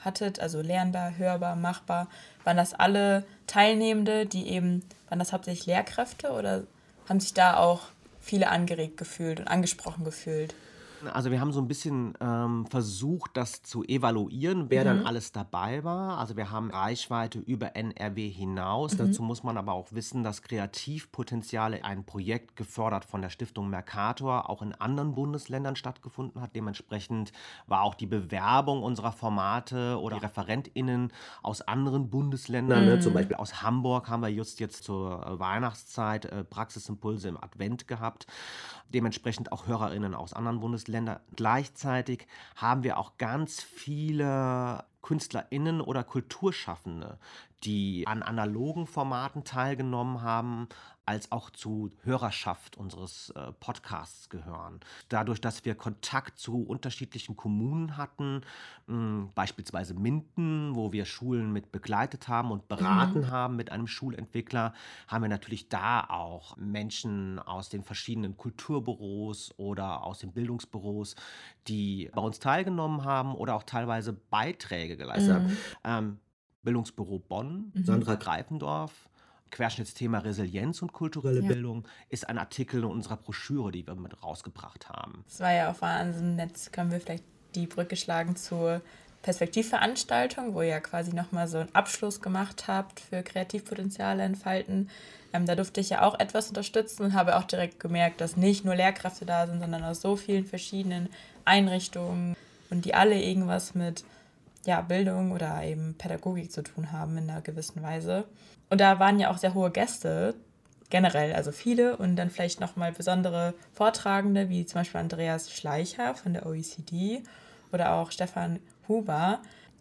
hattet, 0.06 0.40
also 0.40 0.62
lernbar, 0.62 1.18
hörbar, 1.18 1.56
machbar, 1.56 2.08
waren 2.44 2.58
das 2.58 2.74
alle 2.74 3.26
Teilnehmende, 3.48 4.26
die 4.26 4.48
eben, 4.48 4.84
waren 5.10 5.20
das 5.20 5.34
hauptsächlich 5.34 5.66
Lehrkräfte 5.66 6.32
oder 6.32 6.64
haben 7.10 7.20
sich 7.20 7.34
da 7.34 7.58
auch 7.58 7.82
viele 8.20 8.50
angeregt 8.50 8.98
gefühlt 8.98 9.40
und 9.40 9.48
angesprochen 9.48 10.04
gefühlt? 10.06 10.56
Also 11.14 11.32
wir 11.32 11.42
haben 11.42 11.52
so 11.52 11.60
ein 11.60 11.68
bisschen 11.68 12.14
ähm, 12.22 12.66
versucht, 12.68 13.32
das 13.36 13.64
zu 13.64 13.84
evaluieren, 13.84 14.70
wer 14.70 14.82
mhm. 14.82 14.86
dann 14.86 15.06
alles 15.06 15.32
dabei 15.32 15.84
war. 15.84 16.18
Also 16.18 16.38
wir 16.38 16.52
haben 16.52 16.70
Reichweite 16.70 17.40
über 17.40 17.76
NRW 17.76 18.30
hinaus. 18.30 18.94
Mhm. 18.94 18.98
Dazu 18.98 19.24
muss 19.24 19.44
man 19.44 19.58
aber 19.58 19.74
auch 19.74 19.92
wissen, 19.92 20.24
dass 20.24 20.42
Kreativpotenziale 20.42 21.84
ein 21.84 22.06
Projekt 22.06 22.56
gefördert 22.56 23.06
von 23.06 23.22
der 23.22 23.30
Stiftung 23.30 23.70
Mercator 23.70 24.50
auch 24.50 24.62
in 24.62 24.74
anderen 24.74 25.16
Bundesländern 25.16 25.76
stattgefunden 25.76 26.42
hat. 26.42 26.56
Dementsprechend 26.56 27.32
war 27.68 27.82
auch 27.82 27.96
die 27.96 28.08
Bewerbung 28.08 28.84
unserer 28.84 29.12
Formate 29.12 30.00
oder 30.00 30.22
ReferentInnen 30.22 31.12
aus 31.42 31.62
anderen 31.62 32.10
Bundesländern, 32.10 32.84
mhm. 32.84 32.90
ne, 32.90 33.00
zum. 33.00 33.16
Beispiel 33.16 33.38
aus 33.38 33.62
Hamburg 33.62 34.10
haben 34.10 34.22
wir 34.22 34.30
just 34.30 34.60
jetzt 34.60 34.84
zur 34.84 35.40
Weihnachtszeit 35.40 36.26
äh, 36.26 36.44
Praxisimpulse 36.44 37.30
im 37.30 37.38
Advent 37.42 37.88
gehabt. 37.88 38.28
Dementsprechend 38.94 39.52
auch 39.52 39.68
HörerInnen 39.68 40.14
aus 40.14 40.34
anderen 40.34 40.60
Bundesländern. 40.60 40.85
Gleichzeitig 41.36 42.28
haben 42.56 42.84
wir 42.84 42.98
auch 42.98 43.18
ganz 43.18 43.62
viele 43.62 44.84
KünstlerInnen 45.02 45.82
oder 45.82 46.04
Kulturschaffende, 46.04 47.20
die 47.64 48.08
an 48.08 48.24
analogen 48.24 48.88
Formaten 48.88 49.44
teilgenommen 49.44 50.22
haben, 50.22 50.68
als 51.06 51.32
auch 51.32 51.50
zu 51.50 51.92
Hörerschaft 52.04 52.78
unseres 52.78 53.30
äh, 53.32 53.52
Podcasts 53.60 54.30
gehören. 54.30 54.80
Dadurch, 55.10 55.40
dass 55.40 55.64
wir 55.66 55.76
Kontakt 55.76 56.40
zu 56.40 56.64
unterschiedlichen 56.64 57.36
Kommunen 57.36 57.98
hatten, 57.98 58.42
mh, 58.88 59.30
beispielsweise 59.36 59.94
Minden, 59.94 60.76
wo 60.76 60.92
wir 60.92 61.06
Schulen 61.06 61.52
mit 61.52 61.72
begleitet 61.72 62.28
haben 62.28 62.52
und 62.52 62.68
beraten 62.68 63.22
mhm. 63.22 63.32
haben 63.32 63.56
mit 63.56 63.72
einem 63.72 63.88
Schulentwickler, 63.88 64.74
haben 65.08 65.22
wir 65.22 65.30
natürlich 65.30 65.70
da 65.70 66.06
auch 66.10 66.58
Menschen 66.58 67.40
aus 67.40 67.70
den 67.70 67.84
verschiedenen 67.84 68.36
Kulturbüros 68.38 69.54
oder 69.58 70.04
aus 70.04 70.20
den 70.20 70.32
Bildungsbüros, 70.32 71.16
die 71.68 72.10
bei 72.14 72.22
uns 72.22 72.40
teilgenommen 72.40 73.04
haben 73.04 73.36
oder 73.36 73.56
auch 73.56 73.64
teilweise 73.64 74.14
Beiträge 74.14 74.98
geleistet 74.98 75.30
mhm. 75.30 75.34
haben. 75.34 75.58
Ähm, 75.84 76.20
Bildungsbüro 76.64 77.20
Bonn, 77.20 77.72
mhm. 77.74 77.84
Sandra 77.86 78.16
Greifendorf, 78.16 79.08
Querschnittsthema 79.56 80.20
Resilienz 80.20 80.82
und 80.82 80.92
kulturelle 80.92 81.42
ja. 81.42 81.48
Bildung 81.48 81.88
ist 82.10 82.28
ein 82.28 82.38
Artikel 82.38 82.82
in 82.82 82.86
unserer 82.86 83.16
Broschüre, 83.16 83.72
die 83.72 83.88
wir 83.88 83.96
mit 83.96 84.22
rausgebracht 84.22 84.90
haben. 84.90 85.24
Das 85.30 85.40
war 85.40 85.54
ja 85.54 85.72
auch 85.72 85.82
Wahnsinn. 85.82 86.38
Jetzt 86.38 86.74
können 86.74 86.92
wir 86.92 87.00
vielleicht 87.00 87.24
die 87.56 87.66
Brücke 87.66 87.96
schlagen 87.96 88.36
zur 88.36 88.82
Perspektivveranstaltung, 89.22 90.54
wo 90.54 90.62
ihr 90.62 90.68
ja 90.68 90.80
quasi 90.82 91.14
nochmal 91.14 91.48
so 91.48 91.60
einen 91.60 91.74
Abschluss 91.74 92.22
gemacht 92.22 92.68
habt 92.68 93.00
für 93.00 93.24
Kreativpotenziale 93.24 94.24
entfalten. 94.24 94.90
Ähm, 95.32 95.46
da 95.46 95.56
durfte 95.56 95.80
ich 95.80 95.90
ja 95.90 96.02
auch 96.02 96.20
etwas 96.20 96.50
unterstützen 96.50 97.04
und 97.04 97.14
habe 97.14 97.38
auch 97.38 97.46
direkt 97.46 97.80
gemerkt, 97.80 98.20
dass 98.20 98.36
nicht 98.36 98.66
nur 98.66 98.76
Lehrkräfte 98.76 99.26
da 99.26 99.48
sind, 99.48 99.62
sondern 99.62 99.86
aus 99.86 100.02
so 100.02 100.18
vielen 100.18 100.46
verschiedenen 100.46 101.08
Einrichtungen 101.46 102.36
und 102.70 102.84
die 102.84 102.94
alle 102.94 103.22
irgendwas 103.22 103.74
mit 103.74 104.04
ja, 104.66 104.82
Bildung 104.82 105.32
oder 105.32 105.64
eben 105.64 105.96
Pädagogik 105.98 106.52
zu 106.52 106.62
tun 106.62 106.92
haben 106.92 107.18
in 107.18 107.30
einer 107.30 107.42
gewissen 107.42 107.82
Weise. 107.82 108.26
Und 108.70 108.82
da 108.82 109.00
waren 109.00 109.20
ja 109.20 109.32
auch 109.32 109.38
sehr 109.38 109.54
hohe 109.54 109.72
Gäste, 109.72 110.36
generell, 110.90 111.34
also 111.34 111.52
viele 111.52 111.98
und 111.98 112.16
dann 112.16 112.30
vielleicht 112.30 112.60
nochmal 112.60 112.92
besondere 112.92 113.54
Vortragende, 113.74 114.50
wie 114.50 114.66
zum 114.66 114.82
Beispiel 114.82 115.00
Andreas 115.00 115.52
Schleicher 115.52 116.16
von 116.16 116.34
der 116.34 116.46
OECD 116.46 117.24
oder 117.72 117.94
auch 117.94 118.12
Stefan 118.12 118.60
Huber. 118.88 119.40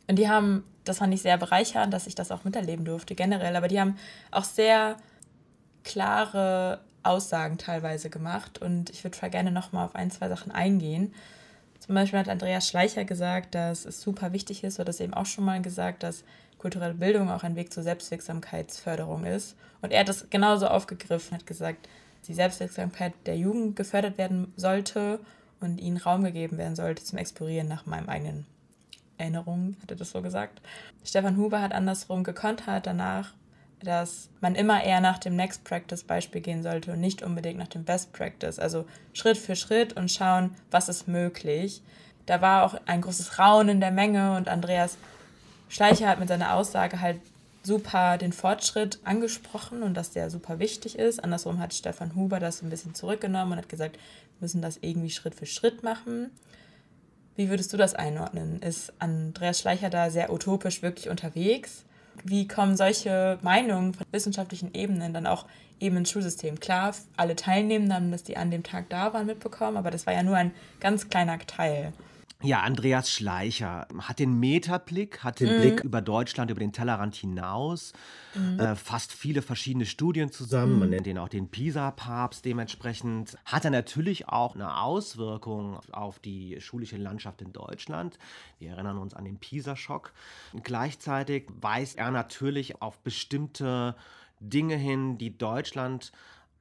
Und 0.09 0.19
die 0.19 0.29
haben, 0.29 0.65
das 0.85 0.99
fand 0.99 1.13
ich 1.15 1.23
sehr 1.23 1.37
bereichernd, 1.39 1.93
dass 1.93 2.07
ich 2.07 2.15
das 2.15 2.31
auch 2.31 2.45
miterleben 2.45 2.85
durfte, 2.85 3.15
generell, 3.15 3.57
aber 3.57 3.69
die 3.69 3.81
haben 3.81 3.99
auch 4.31 4.45
sehr 4.45 4.97
klare 5.83 6.81
Aussagen 7.03 7.59
teilweise 7.59 8.09
gemacht 8.09 8.59
und 8.59 8.91
ich 8.91 9.05
würde 9.05 9.17
voll 9.17 9.31
gerne 9.31 9.51
nochmal 9.51 9.85
auf 9.85 9.95
ein, 9.95 10.11
zwei 10.11 10.29
Sachen 10.29 10.53
eingehen. 10.53 11.15
Zum 11.85 11.97
Beispiel 11.97 12.19
hat 12.19 12.31
Andreas 12.31 12.67
Schleicher 12.67 13.05
gesagt, 13.05 13.55
dass 13.55 13.85
es 13.85 14.01
super 14.01 14.33
wichtig 14.33 14.65
ist, 14.65 14.79
oder 14.79 14.87
das 14.87 15.01
eben 15.01 15.13
auch 15.13 15.27
schon 15.27 15.45
mal 15.45 15.61
gesagt, 15.61 16.03
dass 16.03 16.25
kulturelle 16.57 16.95
Bildung 16.95 17.31
auch 17.31 17.43
ein 17.43 17.57
Weg 17.57 17.75
zur 17.75 17.83
Selbstwirksamkeitsförderung 17.83 19.27
ist. 19.27 19.55
Und 19.83 19.93
er 19.93 20.01
hat 20.01 20.09
das 20.09 20.31
genauso 20.31 20.67
aufgegriffen, 20.67 21.37
hat 21.37 21.47
gesagt, 21.47 21.87
die 22.27 22.33
Selbstwirksamkeit 22.33 23.13
der 23.27 23.37
Jugend 23.37 23.77
gefördert 23.77 24.17
werden 24.17 24.51
sollte 24.57 25.21
und 25.61 25.79
ihnen 25.79 25.99
Raum 25.99 26.25
gegeben 26.25 26.57
werden 26.57 26.75
sollte 26.75 27.05
zum 27.05 27.19
Explorieren 27.19 27.69
nach 27.69 27.85
meinem 27.85 28.09
eigenen 28.09 28.47
Erinnerungen, 29.19 29.77
hat 29.83 29.91
er 29.91 29.99
das 29.99 30.11
so 30.11 30.23
gesagt. 30.23 30.63
Stefan 31.05 31.37
Huber 31.37 31.61
hat 31.61 31.75
andersrum 31.75 32.25
gekontert 32.25 32.87
danach, 32.87 33.35
dass 33.85 34.29
man 34.41 34.55
immer 34.55 34.83
eher 34.83 35.01
nach 35.01 35.19
dem 35.19 35.37
Next 35.37 35.65
Practice 35.65 36.03
Beispiel 36.03 36.41
gehen 36.41 36.63
sollte 36.63 36.93
und 36.93 37.01
nicht 37.01 37.23
unbedingt 37.23 37.59
nach 37.59 37.69
dem 37.69 37.85
Best 37.85 38.13
Practice. 38.13 38.59
Also 38.59 38.87
Schritt 39.13 39.39
für 39.39 39.57
Schritt 39.57 39.95
und 39.95 40.11
schauen, 40.11 40.55
was 40.71 40.89
ist 40.89 41.07
möglich. 41.07 41.83
Da 42.27 42.41
war 42.41 42.65
auch 42.65 42.75
ein 42.87 43.03
großes 43.03 43.39
Raunen 43.39 43.77
in 43.77 43.81
der 43.81 43.91
Menge 43.91 44.37
und 44.37 44.49
Andreas 44.49 44.97
Schleicher 45.69 46.09
hat 46.09 46.21
mit 46.21 46.29
seiner 46.29 46.55
Aussage 46.55 47.01
halt 47.01 47.21
super 47.63 48.19
den 48.19 48.33
Fortschritt 48.33 48.99
angesprochen 49.05 49.83
und 49.83 49.95
dass 49.95 50.13
der 50.13 50.31
super 50.31 50.59
wichtig 50.59 50.99
ist. 50.99 51.23
Andersrum 51.23 51.59
hat 51.59 51.75
Stefan 51.75 52.15
Huber 52.15 52.39
das 52.39 52.63
ein 52.63 52.71
bisschen 52.71 52.95
zurückgenommen 52.95 53.53
und 53.53 53.59
hat 53.59 53.69
gesagt, 53.69 53.97
wir 53.97 54.45
müssen 54.47 54.63
das 54.63 54.79
irgendwie 54.81 55.11
Schritt 55.11 55.35
für 55.35 55.47
Schritt 55.47 55.83
machen. 55.83 56.31
Wie 57.37 57.49
würdest 57.49 57.73
du 57.73 57.77
das 57.77 57.95
einordnen? 57.95 58.61
Ist 58.63 58.93
Andreas 58.99 59.59
Schleicher 59.59 59.91
da 59.91 60.11
sehr 60.11 60.33
utopisch 60.33 60.83
wirklich 60.83 61.09
unterwegs? 61.09 61.85
Wie 62.23 62.47
kommen 62.49 62.77
solche 62.77 63.39
Meinungen 63.43 63.95
von 63.95 64.07
wissenschaftlichen 64.13 64.73
Ebenen 64.75 65.13
dann 65.13 65.27
auch 65.27 65.47
eben 65.81 65.97
ins 65.97 66.11
Schulsystem? 66.11 66.61
Klar, 66.61 66.95
alle 67.17 67.37
Teilnehmenden 67.37 67.95
haben, 67.95 68.11
dass 68.11 68.23
die 68.23 68.37
an 68.37 68.51
dem 68.51 68.63
Tag 68.63 68.89
da 68.91 69.13
waren, 69.13 69.27
mitbekommen, 69.27 69.77
aber 69.77 69.91
das 69.91 70.07
war 70.07 70.15
ja 70.15 70.23
nur 70.23 70.37
ein 70.37 70.53
ganz 70.81 71.09
kleiner 71.09 71.39
Teil. 71.39 71.93
Ja, 72.45 72.61
Andreas 72.61 73.11
Schleicher 73.11 73.89
hat 73.99 74.19
den 74.19 74.39
Metablick, 74.39 75.25
hat 75.25 75.41
den 75.41 75.57
mhm. 75.57 75.61
Blick 75.61 75.81
über 75.85 76.03
Deutschland, 76.03 76.51
über 76.51 76.61
den 76.61 76.73
Tellerrand 76.73 77.15
hinaus, 77.15 77.95
mhm. 78.35 78.61
äh, 78.61 78.77
fasst 78.77 79.15
viele 79.15 79.41
verschiedene 79.41 79.87
Studien 79.87 80.31
zusammen, 80.31 80.75
mhm. 80.75 80.79
man 80.81 80.91
nennt 80.91 81.07
ihn 81.07 81.17
auch 81.17 81.31
den 81.31 81.49
PISA-Papst 81.49 82.45
dementsprechend, 82.45 83.39
hat 83.47 83.65
er 83.65 83.71
natürlich 83.71 84.29
auch 84.29 84.55
eine 84.55 84.79
Auswirkung 84.79 85.81
auf 85.91 86.19
die 86.19 86.61
schulische 86.61 86.99
Landschaft 86.99 87.41
in 87.41 87.53
Deutschland. 87.53 88.19
Wir 88.59 88.73
erinnern 88.73 88.99
uns 88.99 89.15
an 89.15 89.25
den 89.25 89.39
PISA-Schock. 89.39 90.13
Gleichzeitig 90.63 91.47
weist 91.61 91.97
er 91.97 92.11
natürlich 92.11 92.83
auf 92.83 92.99
bestimmte 92.99 93.97
Dinge 94.41 94.77
hin, 94.77 95.17
die 95.17 95.37
Deutschland 95.37 96.13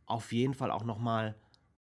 auf 0.05 0.31
jeden 0.31 0.53
Fall 0.53 0.71
auch 0.71 0.85
nochmal 0.85 1.35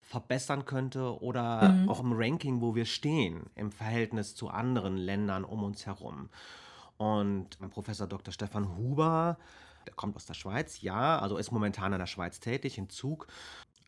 verbessern 0.06 0.64
könnte 0.64 1.20
oder 1.20 1.68
mhm. 1.68 1.88
auch 1.88 2.00
im 2.00 2.12
Ranking, 2.12 2.60
wo 2.60 2.74
wir 2.76 2.84
stehen 2.84 3.50
im 3.56 3.72
Verhältnis 3.72 4.36
zu 4.36 4.48
anderen 4.48 4.96
Ländern 4.96 5.44
um 5.44 5.64
uns 5.64 5.84
herum. 5.84 6.30
Und 6.96 7.58
Professor 7.70 8.06
Dr. 8.06 8.32
Stefan 8.32 8.76
Huber, 8.76 9.36
der 9.86 9.94
kommt 9.94 10.14
aus 10.16 10.24
der 10.24 10.34
Schweiz, 10.34 10.80
ja, 10.80 11.18
also 11.18 11.36
ist 11.36 11.50
momentan 11.50 11.92
in 11.92 11.98
der 11.98 12.06
Schweiz 12.06 12.38
tätig, 12.38 12.78
in 12.78 12.88
Zug, 12.88 13.26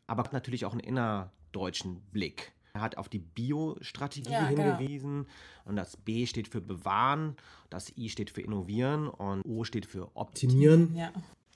aber 0.08 0.28
natürlich 0.32 0.64
auch 0.64 0.72
einen 0.72 0.80
innerdeutschen 0.80 2.00
Blick. 2.10 2.52
Er 2.74 2.80
hat 2.80 2.98
auf 2.98 3.08
die 3.08 3.20
Biostrategie 3.20 4.32
ja, 4.32 4.48
genau. 4.48 4.62
hingewiesen 4.62 5.24
genau. 5.24 5.28
und 5.66 5.76
das 5.76 5.96
B 5.96 6.26
steht 6.26 6.48
für 6.48 6.60
bewahren, 6.60 7.36
das 7.70 7.96
I 7.96 8.10
steht 8.10 8.30
für 8.30 8.42
innovieren 8.42 9.08
und 9.08 9.42
O 9.44 9.62
steht 9.62 9.86
für 9.86 10.16
optimieren. 10.16 10.94
Ja. 10.96 11.12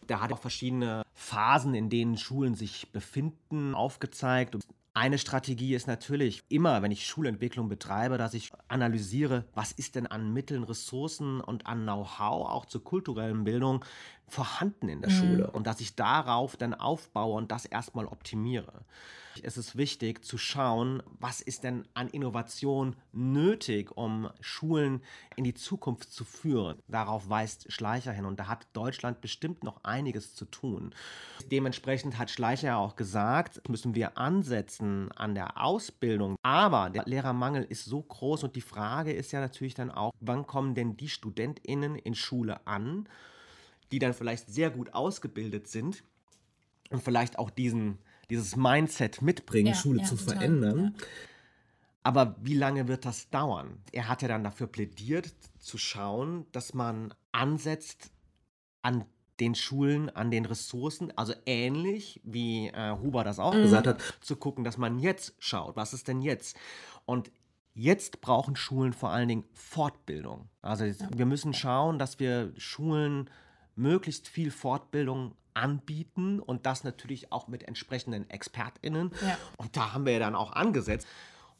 Der 0.08 0.20
hat 0.20 0.32
auch 0.32 0.38
verschiedene 0.38 1.02
Phasen, 1.14 1.74
in 1.74 1.88
denen 1.88 2.16
Schulen 2.16 2.54
sich 2.54 2.90
befinden, 2.92 3.74
aufgezeigt. 3.74 4.58
Eine 4.94 5.16
Strategie 5.16 5.74
ist 5.74 5.86
natürlich 5.86 6.44
immer, 6.50 6.82
wenn 6.82 6.90
ich 6.90 7.06
Schulentwicklung 7.06 7.70
betreibe, 7.70 8.18
dass 8.18 8.34
ich 8.34 8.52
analysiere, 8.68 9.46
was 9.54 9.72
ist 9.72 9.94
denn 9.94 10.06
an 10.06 10.34
Mitteln, 10.34 10.64
Ressourcen 10.64 11.40
und 11.40 11.66
an 11.66 11.84
Know-how 11.84 12.50
auch 12.50 12.66
zur 12.66 12.84
kulturellen 12.84 13.44
Bildung 13.44 13.84
vorhanden 14.32 14.88
in 14.88 15.02
der 15.02 15.10
mhm. 15.10 15.14
Schule 15.14 15.50
und 15.50 15.66
dass 15.66 15.80
ich 15.80 15.94
darauf 15.94 16.56
dann 16.56 16.72
aufbaue 16.72 17.36
und 17.36 17.52
das 17.52 17.66
erstmal 17.66 18.06
optimiere. 18.06 18.84
Es 19.42 19.58
ist 19.58 19.76
wichtig 19.76 20.24
zu 20.24 20.38
schauen, 20.38 21.02
was 21.18 21.40
ist 21.40 21.64
denn 21.64 21.86
an 21.94 22.08
Innovation 22.08 22.96
nötig, 23.12 23.94
um 23.94 24.30
Schulen 24.40 25.02
in 25.36 25.44
die 25.44 25.54
Zukunft 25.54 26.12
zu 26.12 26.24
führen. 26.24 26.78
Darauf 26.88 27.28
weist 27.28 27.70
Schleicher 27.72 28.12
hin 28.12 28.24
und 28.24 28.40
da 28.40 28.46
hat 28.46 28.66
Deutschland 28.72 29.20
bestimmt 29.20 29.64
noch 29.64 29.84
einiges 29.84 30.34
zu 30.34 30.46
tun. 30.46 30.94
Dementsprechend 31.50 32.18
hat 32.18 32.30
Schleicher 32.30 32.68
ja 32.68 32.76
auch 32.78 32.96
gesagt, 32.96 33.68
müssen 33.68 33.94
wir 33.94 34.16
ansetzen 34.16 35.12
an 35.12 35.34
der 35.34 35.62
Ausbildung. 35.62 36.36
Aber 36.42 36.88
der 36.88 37.04
Lehrermangel 37.04 37.64
ist 37.64 37.84
so 37.84 38.00
groß 38.00 38.44
und 38.44 38.56
die 38.56 38.62
Frage 38.62 39.12
ist 39.12 39.32
ja 39.32 39.40
natürlich 39.40 39.74
dann 39.74 39.90
auch, 39.90 40.12
wann 40.20 40.46
kommen 40.46 40.74
denn 40.74 40.96
die 40.96 41.08
Studentinnen 41.08 41.96
in 41.96 42.14
Schule 42.14 42.66
an, 42.66 43.08
die 43.92 43.98
dann 43.98 44.14
vielleicht 44.14 44.48
sehr 44.48 44.70
gut 44.70 44.94
ausgebildet 44.94 45.68
sind 45.68 46.02
und 46.90 47.02
vielleicht 47.02 47.38
auch 47.38 47.50
diesen 47.50 47.98
dieses 48.30 48.56
Mindset 48.56 49.20
mitbringen, 49.20 49.68
ja, 49.68 49.74
Schule 49.74 50.00
ja, 50.00 50.06
zu 50.06 50.16
total, 50.16 50.36
verändern. 50.36 50.94
Ja. 50.98 51.06
Aber 52.02 52.36
wie 52.40 52.54
lange 52.54 52.88
wird 52.88 53.04
das 53.04 53.28
dauern? 53.30 53.78
Er 53.92 54.08
hat 54.08 54.22
ja 54.22 54.28
dann 54.28 54.42
dafür 54.42 54.66
plädiert, 54.66 55.32
zu 55.58 55.76
schauen, 55.76 56.46
dass 56.52 56.72
man 56.72 57.14
ansetzt 57.30 58.10
an 58.80 59.04
den 59.38 59.54
Schulen, 59.54 60.08
an 60.08 60.30
den 60.30 60.46
Ressourcen, 60.46 61.12
also 61.16 61.34
ähnlich 61.46 62.20
wie 62.24 62.68
äh, 62.68 62.96
Huber 62.98 63.22
das 63.22 63.38
auch 63.38 63.54
mhm. 63.54 63.62
gesagt 63.62 63.86
hat, 63.86 64.00
zu 64.20 64.36
gucken, 64.36 64.64
dass 64.64 64.78
man 64.78 64.98
jetzt 64.98 65.34
schaut, 65.38 65.76
was 65.76 65.92
ist 65.92 66.08
denn 66.08 66.22
jetzt? 66.22 66.56
Und 67.04 67.30
Jetzt 67.74 68.20
brauchen 68.20 68.54
Schulen 68.54 68.92
vor 68.92 69.10
allen 69.10 69.28
Dingen 69.28 69.44
Fortbildung. 69.54 70.48
Also 70.60 70.84
wir 71.16 71.24
müssen 71.24 71.54
schauen, 71.54 71.98
dass 71.98 72.18
wir 72.18 72.52
Schulen 72.58 73.30
möglichst 73.76 74.28
viel 74.28 74.50
Fortbildung 74.50 75.34
anbieten 75.54 76.40
und 76.40 76.66
das 76.66 76.84
natürlich 76.84 77.32
auch 77.32 77.48
mit 77.48 77.64
entsprechenden 77.64 78.28
ExpertInnen. 78.30 79.10
Ja. 79.20 79.38
Und 79.56 79.76
da 79.76 79.92
haben 79.92 80.06
wir 80.06 80.14
ja 80.14 80.18
dann 80.18 80.34
auch 80.34 80.52
angesetzt. 80.52 81.06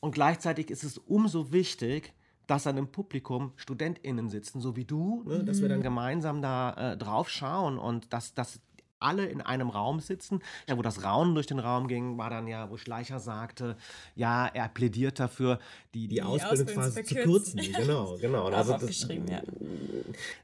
Und 0.00 0.12
gleichzeitig 0.12 0.71
ist 0.71 0.83
es 0.83 0.99
umso 0.99 1.52
wichtig, 1.52 2.12
dass 2.47 2.66
an 2.66 2.76
dem 2.76 2.88
Publikum 2.88 3.52
StudentInnen 3.57 4.28
sitzen, 4.28 4.61
so 4.61 4.76
wie 4.76 4.85
du, 4.85 5.23
ne, 5.26 5.38
mhm. 5.38 5.47
dass 5.47 5.61
wir 5.61 5.69
dann 5.69 5.78
mhm. 5.78 5.85
gemeinsam 5.85 6.42
da 6.42 6.92
äh, 6.92 6.97
drauf 6.97 7.31
schauen 7.31 7.78
und 7.78 8.12
dass, 8.12 8.35
dass 8.35 8.61
alle 9.02 9.26
in 9.26 9.40
einem 9.40 9.68
Raum 9.68 10.00
sitzen. 10.00 10.40
Ja, 10.68 10.76
wo 10.76 10.82
das 10.82 11.04
Raunen 11.04 11.35
durch 11.35 11.47
den 11.47 11.59
Raum 11.59 11.88
ging, 11.88 12.18
war 12.18 12.30
dann 12.30 12.47
ja, 12.47 12.71
wo 12.71 12.76
Schleicher 12.76 13.21
sagte, 13.21 13.76
ja, 14.14 14.47
er 14.47 14.68
plädiert 14.68 15.18
dafür, 15.21 15.59
die, 15.94 16.09
die, 16.09 16.16
die 16.16 16.23
Ausbildungsphase 16.23 17.04
zu 17.04 17.14
kürzen. 17.14 17.61
genau, 17.61 18.16
genau. 18.21 18.47
Also 18.47 18.76
das, 18.78 19.09
ja. 19.09 19.42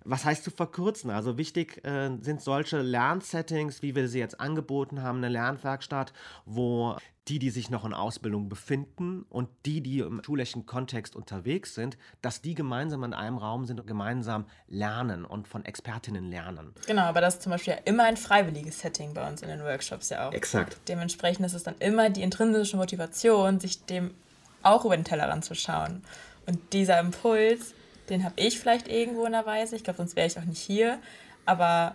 Was 0.04 0.24
heißt 0.24 0.44
zu 0.44 0.50
verkürzen? 0.50 1.10
Also 1.10 1.38
wichtig 1.38 1.84
äh, 1.84 2.10
sind 2.20 2.42
solche 2.42 2.80
Lernsettings, 2.80 3.82
wie 3.82 3.94
wir 3.94 4.08
sie 4.08 4.18
jetzt 4.18 4.40
angeboten 4.40 5.02
haben, 5.02 5.18
eine 5.18 5.28
Lernwerkstatt, 5.28 6.12
wo 6.44 6.96
die, 7.28 7.38
die 7.38 7.50
sich 7.50 7.70
noch 7.70 7.84
in 7.84 7.92
Ausbildung 7.92 8.48
befinden 8.48 9.24
und 9.28 9.48
die, 9.66 9.80
die 9.80 10.00
im 10.00 10.22
schulischen 10.24 10.66
Kontext 10.66 11.14
unterwegs 11.14 11.74
sind, 11.74 11.98
dass 12.22 12.40
die 12.40 12.54
gemeinsam 12.54 13.04
in 13.04 13.14
einem 13.14 13.36
Raum 13.38 13.66
sind 13.66 13.80
und 13.80 13.86
gemeinsam 13.86 14.46
lernen 14.68 15.24
und 15.24 15.46
von 15.46 15.64
Expertinnen 15.64 16.30
lernen. 16.30 16.72
Genau, 16.86 17.02
aber 17.02 17.20
das 17.20 17.34
ist 17.34 17.42
zum 17.42 17.50
Beispiel 17.50 17.74
ja 17.74 17.80
immer 17.84 18.04
ein 18.04 18.16
freiwilliges 18.16 18.80
Setting 18.80 19.14
bei 19.14 19.28
uns 19.28 19.42
in 19.42 19.48
den 19.48 19.60
Workshops 19.62 20.08
ja 20.08 20.28
auch. 20.28 20.32
Exakt. 20.32 20.78
Dementsprechend 20.88 21.44
ist 21.46 21.54
es 21.54 21.62
dann 21.62 21.76
immer 21.80 22.10
die 22.10 22.22
intrinsische 22.22 22.76
Motivation, 22.76 23.60
sich 23.60 23.84
dem 23.84 24.14
auch 24.62 24.84
über 24.84 24.96
den 24.96 25.04
Tellerrand 25.04 25.44
zu 25.44 25.54
schauen. 25.54 26.02
Und 26.46 26.72
dieser 26.72 26.98
Impuls, 26.98 27.74
den 28.08 28.24
habe 28.24 28.34
ich 28.36 28.58
vielleicht 28.58 28.88
irgendwo 28.88 29.24
in 29.26 29.32
der 29.32 29.46
Weise, 29.46 29.76
ich 29.76 29.84
glaube, 29.84 29.98
sonst 29.98 30.16
wäre 30.16 30.26
ich 30.26 30.38
auch 30.38 30.44
nicht 30.44 30.60
hier, 30.60 30.98
aber 31.44 31.94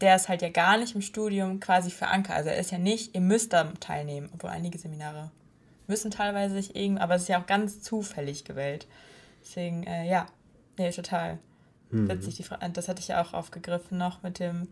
der 0.00 0.16
ist 0.16 0.28
halt 0.28 0.42
ja 0.42 0.50
gar 0.50 0.76
nicht 0.76 0.94
im 0.94 1.02
Studium 1.02 1.60
quasi 1.60 1.90
verankert. 1.90 2.36
Also 2.36 2.50
er 2.50 2.58
ist 2.58 2.70
ja 2.70 2.78
nicht, 2.78 3.14
ihr 3.14 3.20
müsst 3.20 3.52
da 3.52 3.64
teilnehmen, 3.80 4.28
obwohl 4.32 4.50
einige 4.50 4.78
Seminare 4.78 5.30
müssen 5.86 6.10
teilweise 6.10 6.54
sich 6.54 6.74
irgendwie, 6.76 7.00
aber 7.00 7.14
es 7.14 7.22
ist 7.22 7.28
ja 7.28 7.40
auch 7.40 7.46
ganz 7.46 7.80
zufällig 7.80 8.44
gewählt. 8.44 8.86
Deswegen, 9.42 9.84
äh, 9.84 10.08
ja, 10.08 10.26
nee, 10.76 10.90
total. 10.90 11.38
Mhm. 11.90 12.08
Witzig, 12.08 12.36
die 12.36 12.44
das 12.72 12.88
hatte 12.88 13.00
ich 13.00 13.08
ja 13.08 13.22
auch 13.22 13.32
aufgegriffen 13.32 13.96
noch 13.96 14.22
mit 14.22 14.38
dem, 14.38 14.68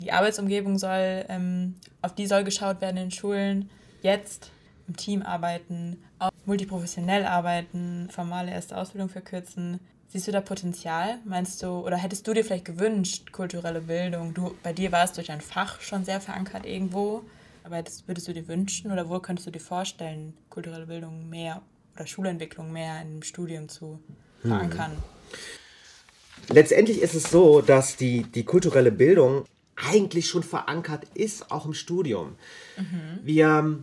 die 0.00 0.12
Arbeitsumgebung 0.12 0.78
soll, 0.78 1.24
ähm, 1.28 1.76
auf 2.02 2.14
die 2.14 2.26
soll 2.26 2.44
geschaut 2.44 2.80
werden 2.80 2.96
in 2.96 3.10
Schulen, 3.10 3.70
jetzt 4.02 4.50
im 4.88 4.96
Team 4.96 5.22
arbeiten, 5.22 6.02
auch 6.18 6.30
multiprofessionell 6.44 7.24
arbeiten, 7.24 8.08
formale 8.10 8.50
erste 8.50 8.76
Ausbildung 8.76 9.08
verkürzen, 9.08 9.80
Siehst 10.08 10.28
du 10.28 10.32
da 10.32 10.40
Potenzial? 10.40 11.18
Meinst 11.24 11.62
du, 11.62 11.66
oder 11.66 11.96
hättest 11.96 12.26
du 12.26 12.32
dir 12.32 12.44
vielleicht 12.44 12.64
gewünscht, 12.64 13.32
kulturelle 13.32 13.80
Bildung? 13.80 14.34
Du, 14.34 14.54
bei 14.62 14.72
dir 14.72 14.92
war 14.92 15.04
es 15.04 15.12
durch 15.12 15.30
ein 15.30 15.40
Fach 15.40 15.80
schon 15.80 16.04
sehr 16.04 16.20
verankert 16.20 16.64
irgendwo, 16.64 17.22
aber 17.64 17.76
hättest, 17.76 18.06
würdest 18.06 18.28
du 18.28 18.32
dir 18.32 18.46
wünschen 18.46 18.92
oder 18.92 19.08
wo 19.08 19.18
könntest 19.18 19.46
du 19.46 19.50
dir 19.50 19.60
vorstellen, 19.60 20.34
kulturelle 20.48 20.86
Bildung 20.86 21.28
mehr 21.28 21.60
oder 21.94 22.06
Schulentwicklung 22.06 22.72
mehr 22.72 23.00
in 23.02 23.08
einem 23.08 23.22
Studium 23.22 23.68
zu 23.68 23.98
hm. 24.42 24.50
verankern? 24.50 24.92
Hm. 24.92 26.54
Letztendlich 26.54 27.02
ist 27.02 27.14
es 27.14 27.24
so, 27.24 27.60
dass 27.60 27.96
die, 27.96 28.22
die 28.22 28.44
kulturelle 28.44 28.92
Bildung 28.92 29.44
eigentlich 29.74 30.28
schon 30.28 30.44
verankert 30.44 31.04
ist, 31.14 31.50
auch 31.50 31.66
im 31.66 31.74
Studium. 31.74 32.36
Mhm. 32.76 33.20
Wir 33.22 33.78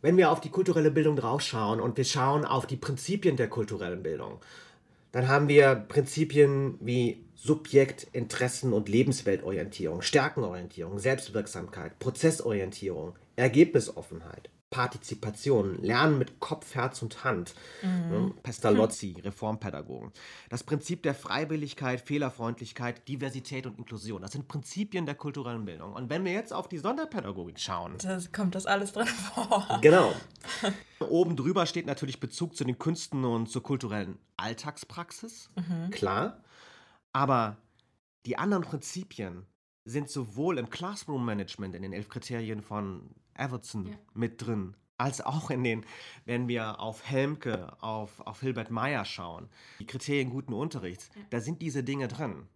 wenn 0.00 0.16
wir 0.16 0.30
auf 0.30 0.40
die 0.40 0.50
kulturelle 0.50 0.90
Bildung 0.90 1.16
draufschauen 1.16 1.80
und 1.80 1.96
wir 1.96 2.04
schauen 2.04 2.44
auf 2.44 2.66
die 2.66 2.76
Prinzipien 2.76 3.36
der 3.36 3.48
kulturellen 3.48 4.02
Bildung, 4.02 4.40
dann 5.18 5.26
haben 5.26 5.48
wir 5.48 5.74
Prinzipien 5.74 6.78
wie 6.78 7.24
Subjekt, 7.34 8.06
Interessen 8.12 8.72
und 8.72 8.88
Lebensweltorientierung, 8.88 10.00
Stärkenorientierung, 10.00 11.00
Selbstwirksamkeit, 11.00 11.98
Prozessorientierung, 11.98 13.16
Ergebnisoffenheit, 13.34 14.48
Partizipation, 14.70 15.82
Lernen 15.82 16.18
mit 16.18 16.40
Kopf, 16.40 16.74
Herz 16.74 17.00
und 17.00 17.24
Hand. 17.24 17.54
Mhm. 17.82 18.10
Ne? 18.10 18.34
Pestalozzi, 18.42 19.16
Reformpädagogen. 19.22 20.12
Das 20.50 20.62
Prinzip 20.62 21.02
der 21.02 21.14
Freiwilligkeit, 21.14 22.00
Fehlerfreundlichkeit, 22.00 23.08
Diversität 23.08 23.66
und 23.66 23.78
Inklusion. 23.78 24.20
Das 24.20 24.32
sind 24.32 24.46
Prinzipien 24.46 25.06
der 25.06 25.14
kulturellen 25.14 25.64
Bildung. 25.64 25.94
Und 25.94 26.10
wenn 26.10 26.24
wir 26.24 26.32
jetzt 26.32 26.52
auf 26.52 26.68
die 26.68 26.78
Sonderpädagogik 26.78 27.58
schauen. 27.58 27.94
Da 27.98 28.18
kommt 28.32 28.54
das 28.54 28.66
alles 28.66 28.92
drin 28.92 29.06
vor. 29.06 29.78
Genau. 29.80 30.12
Oben 31.00 31.36
drüber 31.36 31.64
steht 31.64 31.86
natürlich 31.86 32.20
Bezug 32.20 32.54
zu 32.54 32.64
den 32.64 32.78
Künsten 32.78 33.24
und 33.24 33.48
zur 33.48 33.62
kulturellen 33.62 34.18
Alltagspraxis. 34.36 35.50
Mhm. 35.56 35.90
Klar. 35.90 36.42
Aber 37.12 37.56
die 38.26 38.36
anderen 38.36 38.64
Prinzipien 38.64 39.46
sind 39.88 40.10
sowohl 40.10 40.58
im 40.58 40.70
Classroom 40.70 41.24
Management 41.24 41.74
in 41.74 41.82
den 41.82 41.92
elf 41.92 42.08
Kriterien 42.08 42.62
von 42.62 43.10
Everton 43.34 43.86
ja. 43.86 43.94
mit 44.14 44.44
drin, 44.44 44.74
als 44.98 45.20
auch 45.20 45.50
in 45.50 45.64
den, 45.64 45.84
wenn 46.24 46.48
wir 46.48 46.80
auf 46.80 47.08
Helmke, 47.08 47.72
auf, 47.82 48.20
auf 48.20 48.40
Hilbert 48.40 48.70
Meyer 48.70 49.04
schauen, 49.04 49.48
die 49.80 49.86
Kriterien 49.86 50.30
guten 50.30 50.52
Unterrichts, 50.52 51.10
ja. 51.14 51.22
da 51.30 51.40
sind 51.40 51.62
diese 51.62 51.82
Dinge 51.82 52.08
drin. 52.08 52.48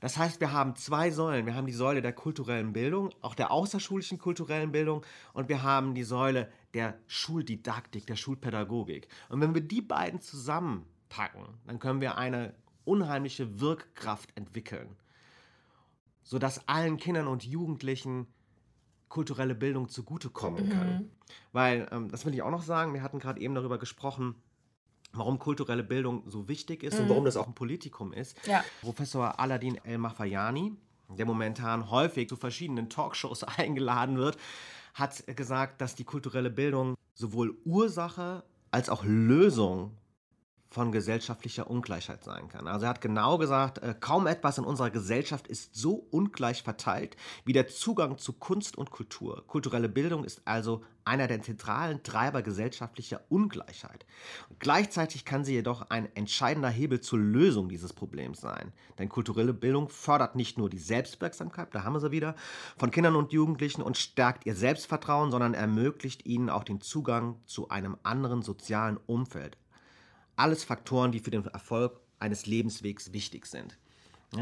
Das 0.00 0.18
heißt, 0.18 0.40
wir 0.40 0.52
haben 0.52 0.76
zwei 0.76 1.10
Säulen. 1.10 1.46
Wir 1.46 1.54
haben 1.54 1.66
die 1.66 1.72
Säule 1.72 2.02
der 2.02 2.12
kulturellen 2.12 2.74
Bildung, 2.74 3.10
auch 3.22 3.34
der 3.34 3.50
außerschulischen 3.50 4.18
kulturellen 4.18 4.70
Bildung, 4.70 5.02
und 5.32 5.48
wir 5.48 5.62
haben 5.62 5.94
die 5.94 6.02
Säule 6.02 6.50
der 6.74 6.98
Schuldidaktik, 7.06 8.06
der 8.06 8.16
Schulpädagogik. 8.16 9.08
Und 9.30 9.40
wenn 9.40 9.54
wir 9.54 9.62
die 9.62 9.80
beiden 9.80 10.20
zusammenpacken, 10.20 11.46
dann 11.66 11.78
können 11.78 12.02
wir 12.02 12.18
eine 12.18 12.54
unheimliche 12.84 13.60
Wirkkraft 13.60 14.36
entwickeln, 14.36 14.94
sodass 16.24 16.66
allen 16.66 16.96
Kindern 16.96 17.28
und 17.28 17.44
Jugendlichen 17.44 18.26
kulturelle 19.08 19.54
Bildung 19.54 19.88
zugutekommen 19.88 20.68
kann. 20.70 20.88
Mhm. 20.88 21.10
Weil, 21.52 21.86
ähm, 21.92 22.10
das 22.10 22.26
will 22.26 22.34
ich 22.34 22.42
auch 22.42 22.50
noch 22.50 22.62
sagen, 22.62 22.92
wir 22.94 23.02
hatten 23.02 23.20
gerade 23.20 23.40
eben 23.40 23.54
darüber 23.54 23.78
gesprochen, 23.78 24.34
warum 25.12 25.38
kulturelle 25.38 25.84
Bildung 25.84 26.24
so 26.26 26.48
wichtig 26.48 26.82
ist 26.82 26.94
mhm. 26.94 27.02
und 27.02 27.08
warum 27.10 27.24
das 27.24 27.36
auch 27.36 27.46
ein 27.46 27.54
Politikum 27.54 28.12
ist. 28.12 28.36
Ja. 28.46 28.64
Professor 28.80 29.38
Aladin 29.38 29.76
El-Mafayani, 29.84 30.72
der 31.10 31.26
momentan 31.26 31.90
häufig 31.90 32.28
zu 32.28 32.34
verschiedenen 32.34 32.90
Talkshows 32.90 33.44
eingeladen 33.58 34.16
wird, 34.16 34.36
hat 34.94 35.24
gesagt, 35.36 35.80
dass 35.80 35.94
die 35.94 36.04
kulturelle 36.04 36.50
Bildung 36.50 36.96
sowohl 37.14 37.56
Ursache 37.64 38.42
als 38.70 38.88
auch 38.88 39.04
Lösung 39.04 39.92
von 40.74 40.90
gesellschaftlicher 40.90 41.70
Ungleichheit 41.70 42.24
sein 42.24 42.48
kann. 42.48 42.66
Also 42.66 42.86
er 42.86 42.90
hat 42.90 43.00
genau 43.00 43.38
gesagt, 43.38 43.78
äh, 43.78 43.94
kaum 43.98 44.26
etwas 44.26 44.58
in 44.58 44.64
unserer 44.64 44.90
Gesellschaft 44.90 45.46
ist 45.46 45.76
so 45.76 46.08
ungleich 46.10 46.64
verteilt 46.64 47.16
wie 47.44 47.52
der 47.52 47.68
Zugang 47.68 48.18
zu 48.18 48.32
Kunst 48.32 48.76
und 48.76 48.90
Kultur. 48.90 49.44
Kulturelle 49.46 49.88
Bildung 49.88 50.24
ist 50.24 50.42
also 50.46 50.82
einer 51.04 51.28
der 51.28 51.42
zentralen 51.42 52.02
Treiber 52.02 52.42
gesellschaftlicher 52.42 53.20
Ungleichheit. 53.28 54.04
Und 54.48 54.58
gleichzeitig 54.58 55.24
kann 55.24 55.44
sie 55.44 55.52
jedoch 55.52 55.90
ein 55.90 56.08
entscheidender 56.16 56.70
Hebel 56.70 57.00
zur 57.00 57.20
Lösung 57.20 57.68
dieses 57.68 57.92
Problems 57.92 58.40
sein. 58.40 58.72
Denn 58.98 59.08
kulturelle 59.08 59.54
Bildung 59.54 59.88
fördert 59.88 60.34
nicht 60.34 60.58
nur 60.58 60.70
die 60.70 60.78
Selbstwirksamkeit, 60.78 61.72
da 61.72 61.84
haben 61.84 61.92
wir 61.92 62.00
sie 62.00 62.10
wieder, 62.10 62.34
von 62.76 62.90
Kindern 62.90 63.14
und 63.14 63.32
Jugendlichen 63.32 63.82
und 63.82 63.96
stärkt 63.96 64.44
ihr 64.44 64.56
Selbstvertrauen, 64.56 65.30
sondern 65.30 65.54
ermöglicht 65.54 66.26
ihnen 66.26 66.50
auch 66.50 66.64
den 66.64 66.80
Zugang 66.80 67.36
zu 67.46 67.68
einem 67.68 67.96
anderen 68.02 68.42
sozialen 68.42 68.96
Umfeld 69.06 69.56
alles 70.36 70.64
Faktoren, 70.64 71.12
die 71.12 71.20
für 71.20 71.30
den 71.30 71.44
Erfolg 71.46 72.00
eines 72.18 72.46
Lebenswegs 72.46 73.12
wichtig 73.12 73.46
sind. 73.46 73.76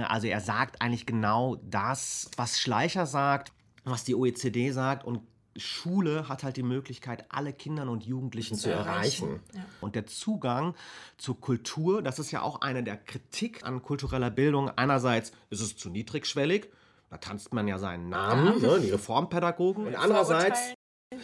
Also 0.08 0.26
er 0.26 0.40
sagt 0.40 0.80
eigentlich 0.80 1.06
genau 1.06 1.56
das, 1.56 2.30
was 2.36 2.58
Schleicher 2.58 3.06
sagt, 3.06 3.52
was 3.84 4.04
die 4.04 4.14
OECD 4.14 4.70
sagt 4.70 5.04
und 5.04 5.20
Schule 5.56 6.28
hat 6.28 6.44
halt 6.44 6.56
die 6.56 6.62
Möglichkeit, 6.62 7.26
alle 7.28 7.52
Kinder 7.52 7.88
und 7.90 8.04
Jugendlichen 8.04 8.54
zu, 8.54 8.62
zu 8.64 8.70
erreichen. 8.70 9.28
erreichen. 9.28 9.42
Ja. 9.54 9.64
Und 9.82 9.94
der 9.94 10.06
Zugang 10.06 10.74
zur 11.18 11.38
Kultur, 11.40 12.00
das 12.00 12.18
ist 12.18 12.30
ja 12.30 12.40
auch 12.40 12.62
eine 12.62 12.82
der 12.82 12.96
Kritik 12.96 13.64
an 13.64 13.82
kultureller 13.82 14.30
Bildung. 14.30 14.70
Einerseits 14.70 15.32
ist 15.50 15.60
es 15.60 15.76
zu 15.76 15.90
niedrigschwellig, 15.90 16.70
da 17.10 17.18
tanzt 17.18 17.52
man 17.52 17.68
ja 17.68 17.78
seinen 17.78 18.08
Namen, 18.08 18.62
ja. 18.62 18.68
Ne, 18.68 18.80
die 18.80 18.90
Reformpädagogen. 18.90 19.88
Und 19.88 19.94
andererseits 19.94 20.72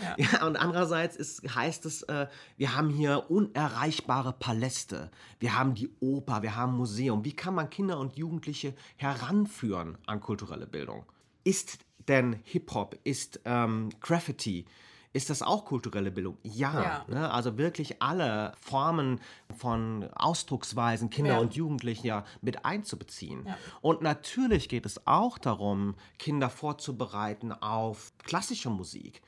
ja. 0.03 0.17
ja. 0.17 0.47
und 0.47 0.57
andererseits 0.57 1.17
ist, 1.17 1.55
heißt 1.55 1.87
es, 1.87 2.03
äh, 2.03 2.27
wir 2.57 2.77
haben 2.77 2.91
hier 2.91 3.31
unerreichbare 3.31 4.33
Paläste, 4.33 5.11
wir 5.39 5.59
haben 5.59 5.75
die 5.75 5.91
Oper, 6.01 6.43
wir 6.43 6.57
haben 6.57 6.77
Museum. 6.77 7.25
Wie 7.25 7.35
kann 7.35 7.55
man 7.55 7.71
Kinder 7.71 7.99
und 7.99 8.17
Jugendliche 8.17 8.75
heranführen 8.97 9.99
an 10.07 10.21
kulturelle 10.21 10.67
Bildung? 10.67 11.05
Ist 11.45 11.79
denn 12.09 12.41
Hip-Hop, 12.45 12.97
ist 13.05 13.41
ähm, 13.45 13.91
Graffiti, 14.01 14.65
ist 15.13 15.31
das 15.31 15.43
auch 15.43 15.65
kulturelle 15.65 16.11
Bildung? 16.11 16.37
Ja. 16.43 16.83
ja. 16.83 17.05
Ne? 17.09 17.31
Also 17.33 17.57
wirklich 17.57 18.03
alle 18.03 18.53
Formen 18.61 19.21
von 19.57 20.09
Ausdrucksweisen 20.15 21.11
Kinder 21.11 21.33
ja. 21.33 21.39
und 21.39 21.55
Jugendliche 21.55 22.07
ja 22.07 22.25
mit 22.43 22.65
einzubeziehen. 22.65 23.47
Ja. 23.47 23.57
Und 23.81 24.03
natürlich 24.03 24.69
geht 24.69 24.87
es 24.87 25.07
auch 25.07 25.39
darum, 25.39 25.95
Kinder 26.19 26.51
vorzubereiten 26.51 27.53
auf 27.53 28.13
klassische 28.23 28.71
Musik 28.71 29.23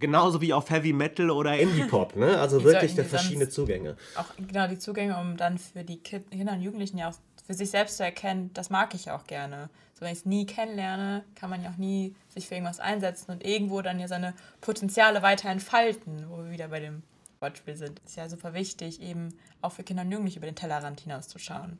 Genauso 0.00 0.40
wie 0.40 0.52
auf 0.52 0.70
Heavy 0.70 0.92
Metal 0.92 1.30
oder 1.30 1.58
Indie 1.58 1.84
Pop, 1.84 2.14
ne? 2.14 2.38
Also 2.38 2.58
Die 2.58 2.64
wirklich 2.64 2.94
die 2.94 3.02
verschiedene 3.02 3.48
Zugänge. 3.48 3.96
Auch 4.16 4.26
genau 4.36 4.68
die 4.68 4.78
Zugänge, 4.78 5.16
um 5.18 5.36
dann 5.36 5.58
für 5.58 5.82
die 5.82 5.98
Kinder 5.98 6.52
und 6.52 6.62
Jugendlichen 6.62 6.98
ja 6.98 7.08
auch 7.08 7.14
für 7.46 7.54
sich 7.54 7.70
selbst 7.70 7.96
zu 7.96 8.04
erkennen, 8.04 8.50
das 8.54 8.70
mag 8.70 8.94
ich 8.94 9.10
auch 9.10 9.24
gerne. 9.26 9.70
So, 9.94 10.02
wenn 10.02 10.12
ich 10.12 10.18
es 10.18 10.26
nie 10.26 10.46
kennenlerne, 10.46 11.24
kann 11.34 11.50
man 11.50 11.62
ja 11.62 11.70
auch 11.70 11.76
nie 11.78 12.14
sich 12.28 12.46
für 12.46 12.54
irgendwas 12.54 12.78
einsetzen 12.78 13.32
und 13.32 13.44
irgendwo 13.44 13.82
dann 13.82 13.98
ja 13.98 14.06
seine 14.06 14.34
Potenziale 14.60 15.22
weiter 15.22 15.48
entfalten, 15.48 16.26
wo 16.28 16.36
wir 16.44 16.50
wieder 16.50 16.68
bei 16.68 16.78
dem 16.78 17.02
Wortspiel 17.40 17.76
sind. 17.76 18.00
Ist 18.06 18.16
ja 18.16 18.28
super 18.28 18.54
wichtig, 18.54 19.00
eben 19.00 19.34
auch 19.62 19.72
für 19.72 19.82
Kinder 19.82 20.02
und 20.02 20.12
Jugendliche 20.12 20.38
über 20.38 20.46
den 20.46 20.54
Tellerrand 20.54 21.00
hinauszuschauen. 21.00 21.78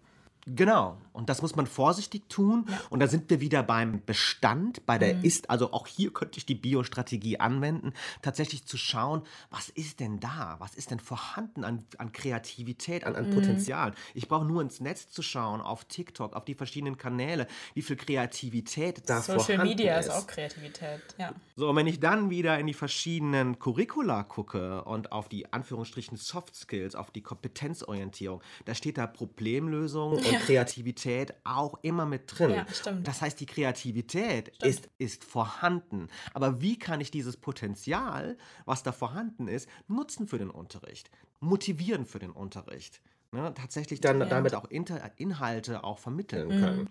Genau. 0.54 0.96
Und 1.12 1.28
das 1.28 1.42
muss 1.42 1.56
man 1.56 1.66
vorsichtig 1.66 2.28
tun. 2.28 2.64
Ja. 2.68 2.80
Und 2.90 3.00
da 3.00 3.08
sind 3.08 3.28
wir 3.28 3.40
wieder 3.40 3.62
beim 3.62 4.02
Bestand, 4.04 4.86
bei 4.86 4.98
der 4.98 5.16
Mhm. 5.16 5.24
Ist, 5.24 5.50
also 5.50 5.72
auch 5.72 5.86
hier 5.86 6.12
könnte 6.12 6.38
ich 6.38 6.46
die 6.46 6.54
Biostrategie 6.54 7.40
anwenden, 7.40 7.92
tatsächlich 8.22 8.64
zu 8.66 8.76
schauen, 8.76 9.22
was 9.50 9.68
ist 9.68 10.00
denn 10.00 10.20
da? 10.20 10.56
Was 10.60 10.74
ist 10.74 10.90
denn 10.90 11.00
vorhanden 11.00 11.64
an, 11.64 11.84
an 11.98 12.12
Kreativität, 12.12 13.04
an, 13.04 13.12
Mhm. 13.14 13.18
an 13.18 13.30
Potenzial? 13.30 13.92
Ich 14.14 14.28
brauche 14.28 14.44
nur 14.44 14.62
ins 14.62 14.80
Netz 14.80 15.10
zu 15.10 15.22
schauen, 15.22 15.60
auf 15.60 15.84
TikTok, 15.86 16.34
auf 16.34 16.44
die 16.44 16.54
verschiedenen 16.54 16.96
Kanäle, 16.98 17.46
wie 17.74 17.82
viel 17.82 17.96
Kreativität 17.96 19.02
da 19.08 19.20
Social 19.20 19.40
vorhanden 19.40 19.68
Media 19.68 19.98
ist. 19.98 20.06
ist 20.06 20.12
auch 20.12 20.26
Kreativität, 20.26 21.00
ja. 21.18 21.32
So, 21.56 21.68
und 21.70 21.76
wenn 21.76 21.86
ich 21.88 21.98
dann 22.00 22.30
wieder 22.30 22.58
in 22.58 22.66
die 22.66 22.74
verschiedenen 22.74 23.58
Curricula 23.58 24.22
gucke 24.22 24.84
und 24.84 25.10
auf 25.10 25.28
die 25.28 25.52
Anführungsstrichen 25.52 26.16
Soft 26.16 26.54
Skills, 26.54 26.94
auf 26.94 27.10
die 27.10 27.22
Kompetenzorientierung, 27.22 28.40
da 28.66 28.74
steht 28.74 28.98
da 28.98 29.06
Problemlösung 29.06 30.12
und 30.12 30.24
Kreativität 30.38 31.34
auch 31.44 31.78
immer 31.82 32.06
mit 32.06 32.22
drin. 32.38 32.50
Ja. 32.50 32.66
Das 33.02 33.20
heißt, 33.22 33.38
die 33.40 33.46
Kreativität 33.46 34.52
ist, 34.64 34.88
ist 34.98 35.24
vorhanden. 35.24 36.08
Aber 36.34 36.60
wie 36.60 36.78
kann 36.78 37.00
ich 37.00 37.10
dieses 37.10 37.36
Potenzial, 37.36 38.36
was 38.64 38.82
da 38.82 38.92
vorhanden 38.92 39.48
ist, 39.48 39.68
nutzen 39.86 40.28
für 40.28 40.38
den 40.38 40.50
Unterricht? 40.50 41.10
Motivieren 41.40 42.06
für 42.06 42.18
den 42.18 42.30
Unterricht? 42.30 43.00
Ne, 43.30 43.52
tatsächlich 43.54 44.00
dann 44.00 44.20
Ja. 44.20 44.26
damit 44.26 44.54
auch 44.54 44.64
Inter 44.64 45.12
Inhalte 45.18 45.84
auch 45.84 45.98
vermitteln 45.98 46.48
Mhm. 46.48 46.56
können. 46.56 46.88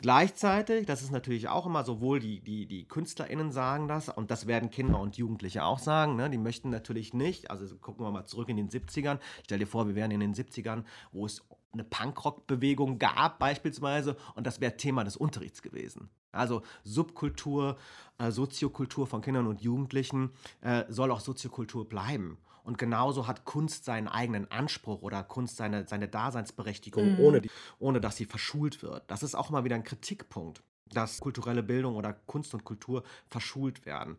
Gleichzeitig, 0.00 0.86
das 0.86 1.02
ist 1.02 1.10
natürlich 1.10 1.48
auch 1.48 1.66
immer 1.66 1.82
sowohl 1.82 2.20
die, 2.20 2.40
die, 2.40 2.66
die 2.66 2.86
KünstlerInnen 2.86 3.50
sagen 3.50 3.88
das 3.88 4.08
und 4.08 4.30
das 4.30 4.46
werden 4.46 4.70
Kinder 4.70 5.00
und 5.00 5.16
Jugendliche 5.16 5.64
auch 5.64 5.80
sagen, 5.80 6.14
ne? 6.14 6.30
die 6.30 6.38
möchten 6.38 6.70
natürlich 6.70 7.14
nicht, 7.14 7.50
also 7.50 7.76
gucken 7.78 8.06
wir 8.06 8.12
mal 8.12 8.24
zurück 8.24 8.48
in 8.48 8.56
den 8.56 8.68
70ern, 8.70 9.18
stell 9.42 9.58
dir 9.58 9.66
vor, 9.66 9.88
wir 9.88 9.96
wären 9.96 10.12
in 10.12 10.20
den 10.20 10.34
70ern, 10.34 10.84
wo 11.10 11.26
es 11.26 11.42
eine 11.72 11.84
Punkrock-Bewegung 11.84 12.98
gab 12.98 13.38
beispielsweise 13.38 14.16
und 14.34 14.46
das 14.46 14.60
wäre 14.60 14.76
Thema 14.76 15.04
des 15.04 15.16
Unterrichts 15.16 15.62
gewesen. 15.62 16.10
Also 16.32 16.62
Subkultur, 16.84 17.76
äh, 18.18 18.30
Soziokultur 18.30 19.06
von 19.06 19.20
Kindern 19.22 19.46
und 19.46 19.60
Jugendlichen 19.60 20.32
äh, 20.60 20.84
soll 20.88 21.10
auch 21.10 21.20
Soziokultur 21.20 21.88
bleiben. 21.88 22.38
Und 22.64 22.76
genauso 22.76 23.26
hat 23.26 23.46
Kunst 23.46 23.86
seinen 23.86 24.08
eigenen 24.08 24.50
Anspruch 24.50 25.00
oder 25.00 25.22
Kunst 25.22 25.56
seine, 25.56 25.86
seine 25.86 26.06
Daseinsberechtigung, 26.06 27.18
ohne, 27.18 27.40
die, 27.40 27.50
ohne 27.78 27.98
dass 27.98 28.16
sie 28.16 28.26
verschult 28.26 28.82
wird. 28.82 29.10
Das 29.10 29.22
ist 29.22 29.34
auch 29.34 29.48
mal 29.48 29.64
wieder 29.64 29.74
ein 29.74 29.84
Kritikpunkt, 29.84 30.62
dass 30.92 31.18
kulturelle 31.18 31.62
Bildung 31.62 31.96
oder 31.96 32.12
Kunst 32.12 32.52
und 32.52 32.64
Kultur 32.64 33.04
verschult 33.26 33.86
werden. 33.86 34.18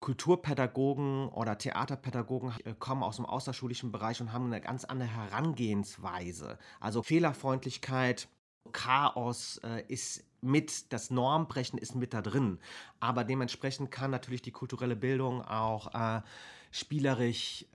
Kulturpädagogen 0.00 1.28
oder 1.28 1.58
Theaterpädagogen 1.58 2.52
äh, 2.64 2.74
kommen 2.78 3.02
aus 3.02 3.16
dem 3.16 3.26
außerschulischen 3.26 3.92
Bereich 3.92 4.20
und 4.20 4.32
haben 4.32 4.46
eine 4.46 4.60
ganz 4.60 4.84
andere 4.84 5.08
Herangehensweise. 5.08 6.58
Also 6.80 7.02
Fehlerfreundlichkeit, 7.02 8.28
Chaos 8.72 9.60
äh, 9.62 9.84
ist 9.88 10.24
mit, 10.40 10.92
das 10.92 11.10
Normbrechen 11.10 11.78
ist 11.78 11.94
mit 11.94 12.14
da 12.14 12.22
drin. 12.22 12.58
Aber 12.98 13.24
dementsprechend 13.24 13.90
kann 13.90 14.10
natürlich 14.10 14.42
die 14.42 14.52
kulturelle 14.52 14.96
Bildung 14.96 15.42
auch 15.42 15.94
äh, 15.94 16.22
spielerisch 16.70 17.66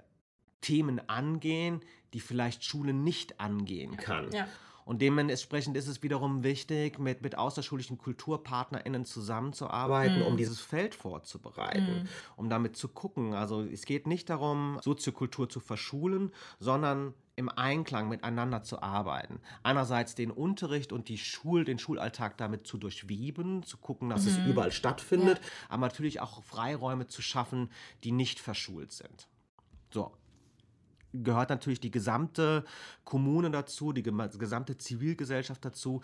Themen 0.62 1.08
angehen, 1.08 1.82
die 2.14 2.20
vielleicht 2.20 2.64
Schule 2.64 2.94
nicht 2.94 3.40
angehen 3.40 3.98
kann. 3.98 4.32
Ja. 4.32 4.48
Und 4.86 5.02
dementsprechend 5.02 5.76
ist 5.76 5.88
es 5.88 6.04
wiederum 6.04 6.44
wichtig, 6.44 7.00
mit, 7.00 7.24
mit 7.24 7.38
außerschulischen 7.38 7.98
KulturpartnerInnen 7.98 9.04
zusammenzuarbeiten, 9.04 10.22
um 10.22 10.38
dieses 10.38 10.62
Feld 10.62 10.94
vorzubereiten, 10.94 12.08
um 12.36 12.50
damit 12.50 12.78
zu 12.78 12.88
gucken. 12.88 13.34
Also 13.34 13.64
es 13.64 13.86
geht 13.86 14.06
nicht 14.06 14.30
darum, 14.30 14.80
Soziokultur 14.84 15.50
zu 15.50 15.60
verschulen, 15.60 16.32
sondern 16.60 17.16
im 17.36 17.50
Einklang 17.50 18.08
miteinander 18.08 18.62
zu 18.64 18.82
arbeiten. 18.82 19.42
Einerseits 19.64 20.16
den 20.16 20.32
Unterricht 20.32 20.94
und 20.94 21.10
die 21.10 21.18
Schul, 21.18 21.66
den 21.66 21.80
Schulalltag 21.80 22.38
damit 22.38 22.68
zu 22.68 22.78
durchweben, 22.78 23.64
zu 23.64 23.78
gucken, 23.78 24.10
dass 24.10 24.26
es 24.26 24.38
überall 24.38 24.72
stattfindet, 24.72 25.42
aber 25.68 25.82
natürlich 25.82 26.22
auch 26.22 26.44
Freiräume 26.44 27.08
zu 27.08 27.22
schaffen, 27.22 27.72
die 28.04 28.12
nicht 28.12 28.40
verschult 28.40 28.92
sind. 28.92 29.28
So, 29.92 30.12
gehört 31.24 31.50
natürlich 31.50 31.80
die 31.80 31.92
gesamte 31.92 32.64
Kommune 33.04 33.52
dazu, 33.52 33.94
die 33.94 34.04
gesamte 34.04 34.78
Zivilgesellschaft 34.78 35.64
dazu, 35.64 36.02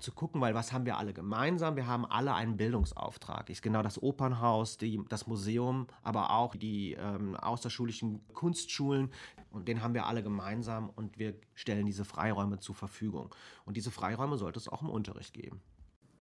zu 0.00 0.12
gucken, 0.12 0.40
weil 0.40 0.54
was 0.54 0.72
haben 0.72 0.86
wir 0.86 0.96
alle 0.96 1.12
gemeinsam? 1.12 1.76
Wir 1.76 1.86
haben 1.86 2.06
alle 2.06 2.34
einen 2.34 2.56
Bildungsauftrag. 2.56 3.50
Ist 3.50 3.62
genau 3.62 3.82
das 3.82 4.02
Opernhaus, 4.02 4.78
die, 4.78 5.00
das 5.08 5.26
Museum, 5.26 5.86
aber 6.02 6.30
auch 6.30 6.54
die 6.54 6.94
ähm, 6.94 7.34
außerschulischen 7.36 8.20
Kunstschulen. 8.32 9.10
Und 9.50 9.68
den 9.68 9.82
haben 9.82 9.94
wir 9.94 10.06
alle 10.06 10.22
gemeinsam 10.22 10.90
und 10.94 11.18
wir 11.18 11.34
stellen 11.54 11.86
diese 11.86 12.04
Freiräume 12.04 12.60
zur 12.60 12.74
Verfügung. 12.74 13.34
Und 13.64 13.76
diese 13.76 13.90
Freiräume 13.90 14.36
sollte 14.36 14.58
es 14.58 14.68
auch 14.68 14.82
im 14.82 14.90
Unterricht 14.90 15.34
geben. 15.34 15.60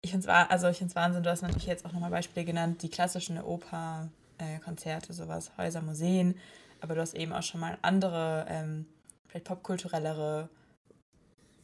Ich 0.02 0.12
finde 0.12 0.28
es 0.28 0.32
also 0.32 0.68
ich 0.68 0.94
Wahnsinn, 0.94 1.22
du 1.22 1.30
hast 1.30 1.42
natürlich 1.42 1.66
jetzt 1.66 1.84
auch 1.84 1.92
nochmal 1.92 2.10
Beispiele 2.10 2.46
genannt, 2.46 2.82
die 2.82 2.88
klassischen 2.88 3.40
Oper, 3.40 4.08
äh, 4.38 4.60
Konzerte, 4.60 5.12
sowas, 5.12 5.50
Häuser, 5.58 5.82
Museen, 5.82 6.36
aber 6.80 6.94
du 6.94 7.00
hast 7.00 7.14
eben 7.14 7.32
auch 7.32 7.42
schon 7.42 7.60
mal 7.60 7.78
andere, 7.82 8.46
ähm, 8.48 8.86
vielleicht 9.28 9.46
popkulturellere 9.46 10.48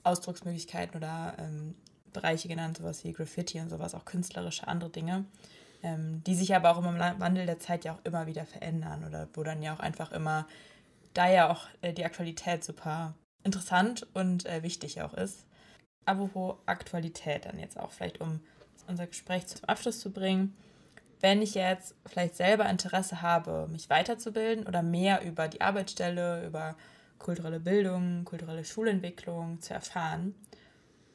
Ausdrucksmöglichkeiten 0.05 0.96
oder 0.96 1.35
ähm, 1.38 1.75
Bereiche 2.12 2.48
genannt, 2.48 2.79
sowas 2.79 3.05
wie 3.05 3.12
Graffiti 3.12 3.61
und 3.61 3.70
sowas, 3.70 3.94
auch 3.94 4.05
künstlerische 4.05 4.68
andere 4.68 4.90
Dinge, 4.90 5.25
ähm, 5.83 6.22
die 6.25 6.35
sich 6.35 6.55
aber 6.55 6.70
auch 6.70 6.79
im 6.79 6.98
Wandel 6.98 7.46
der 7.46 7.59
Zeit 7.59 7.85
ja 7.85 7.94
auch 7.94 8.05
immer 8.05 8.27
wieder 8.27 8.44
verändern 8.44 9.05
oder 9.05 9.29
wo 9.35 9.42
dann 9.42 9.62
ja 9.62 9.75
auch 9.75 9.81
einfach 9.81 10.12
immer, 10.12 10.46
da 11.14 11.31
ja 11.31 11.51
auch 11.51 11.66
äh, 11.81 11.92
die 11.92 12.05
Aktualität 12.05 12.64
super 12.64 13.14
interessant 13.44 14.07
und 14.14 14.46
äh, 14.46 14.62
wichtig 14.62 15.03
auch 15.03 15.14
ist. 15.14 15.46
Apropos 16.05 16.57
Aktualität 16.66 17.46
dann 17.46 17.59
jetzt 17.59 17.79
auch 17.79 17.92
vielleicht, 17.92 18.20
um 18.20 18.40
unser 18.88 19.07
Gespräch 19.07 19.46
zum 19.46 19.64
Abschluss 19.64 20.01
zu 20.01 20.11
bringen. 20.11 20.57
Wenn 21.22 21.40
ich 21.40 21.54
jetzt 21.54 21.94
vielleicht 22.04 22.37
selber 22.37 22.68
Interesse 22.68 23.22
habe, 23.22 23.68
mich 23.70 23.88
weiterzubilden 23.88 24.66
oder 24.66 24.82
mehr 24.82 25.24
über 25.24 25.46
die 25.46 25.61
Arbeitsstelle, 25.61 26.44
über 26.44 26.76
kulturelle 27.20 27.61
Bildung, 27.61 28.24
kulturelle 28.24 28.64
Schulentwicklung 28.64 29.61
zu 29.61 29.72
erfahren, 29.72 30.35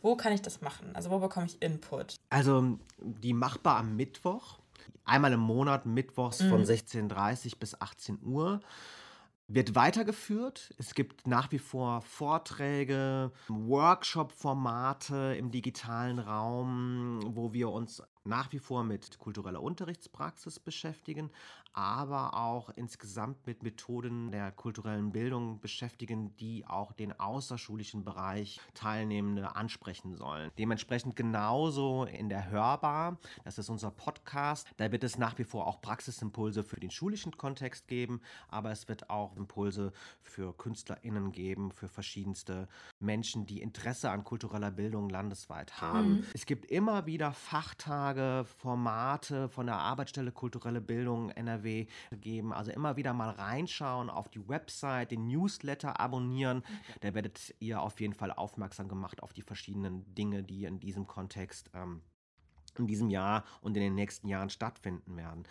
wo 0.02 0.16
kann 0.16 0.32
ich 0.32 0.42
das 0.42 0.62
machen? 0.62 0.96
Also 0.96 1.12
wo 1.12 1.20
bekomme 1.20 1.48
ich 1.48 1.62
Input? 1.62 2.16
Also 2.30 2.80
die 3.02 3.34
machbar 3.34 3.80
am 3.80 3.98
Mittwoch, 3.98 4.60
einmal 5.04 5.34
im 5.34 5.42
Monat 5.42 5.86
mittwochs 5.86 6.42
von 6.42 6.64
16.30 6.64 7.60
bis 7.60 7.80
18 7.82 8.20
Uhr. 8.24 8.62
Wird 9.50 9.76
weitergeführt. 9.76 10.74
Es 10.78 10.94
gibt 10.94 11.26
nach 11.26 11.52
wie 11.52 11.60
vor 11.60 12.02
Vorträge, 12.02 13.32
Workshop-Formate 13.48 15.36
im 15.38 15.52
digitalen 15.52 16.20
Raum, 16.20 17.20
wo 17.28 17.54
wir 17.54 17.70
uns 17.70 18.04
nach 18.28 18.52
wie 18.52 18.60
vor 18.60 18.84
mit 18.84 19.18
kultureller 19.20 19.62
Unterrichtspraxis 19.62 20.60
beschäftigen, 20.60 21.32
aber 21.74 22.34
auch 22.34 22.72
insgesamt 22.76 23.46
mit 23.46 23.62
Methoden 23.62 24.32
der 24.32 24.52
kulturellen 24.52 25.12
Bildung 25.12 25.60
beschäftigen, 25.60 26.36
die 26.38 26.66
auch 26.66 26.92
den 26.92 27.18
außerschulischen 27.20 28.04
Bereich 28.04 28.60
Teilnehmende 28.74 29.56
ansprechen 29.56 30.16
sollen. 30.16 30.52
Dementsprechend 30.58 31.16
genauso 31.16 32.06
in 32.06 32.30
der 32.30 32.50
Hörbar, 32.50 33.18
das 33.44 33.60
ist 33.60 33.70
unser 33.70 33.92
Podcast, 33.92 34.68
da 34.78 34.92
wird 34.92 35.04
es 35.04 35.20
nach 35.20 35.38
wie 35.38 35.44
vor 35.44 35.68
auch 35.68 35.80
Praxisimpulse 35.80 36.64
für 36.64 36.80
den 36.80 36.90
schulischen 36.90 37.38
Kontext 37.38 37.88
geben, 37.88 38.22
aber 38.48 38.72
es 38.72 38.88
wird 38.88 39.12
auch 39.12 39.36
Impulse 39.36 39.94
für 40.22 40.58
KünstlerInnen 40.58 41.32
geben, 41.32 41.72
für 41.72 41.88
verschiedenste 41.88 42.68
Menschen, 43.00 43.46
die 43.46 43.62
Interesse 43.62 44.10
an 44.10 44.24
kultureller 44.24 44.72
Bildung 44.72 45.10
landesweit 45.10 45.80
haben. 45.80 46.26
Es 46.34 46.46
gibt 46.48 46.66
immer 46.66 47.06
wieder 47.06 47.34
Fachtage, 47.34 48.17
Formate 48.46 49.50
von 49.50 49.66
der 49.66 49.76
Arbeitsstelle 49.76 50.32
Kulturelle 50.32 50.82
Bildung 50.82 51.30
NRW 51.30 51.88
geben. 52.12 52.54
Also 52.54 52.72
immer 52.72 52.96
wieder 52.98 53.14
mal 53.14 53.30
reinschauen 53.30 54.10
auf 54.10 54.30
die 54.30 54.48
Website, 54.48 55.12
den 55.12 55.28
Newsletter 55.28 56.00
abonnieren. 56.00 56.64
Da 57.02 57.14
werdet 57.14 57.56
ihr 57.60 57.82
auf 57.82 58.00
jeden 58.00 58.14
Fall 58.14 58.32
aufmerksam 58.32 58.88
gemacht 58.88 59.22
auf 59.24 59.34
die 59.34 59.42
verschiedenen 59.42 60.14
Dinge, 60.16 60.44
die 60.44 60.66
in 60.66 60.80
diesem 60.80 61.08
Kontext 61.08 61.70
ähm, 61.74 62.02
in 62.80 62.88
diesem 62.88 63.10
Jahr 63.10 63.44
und 63.62 63.76
in 63.78 63.84
den 63.84 63.96
nächsten 63.96 64.28
Jahren 64.28 64.50
stattfinden 64.50 65.18
werden. 65.18 65.44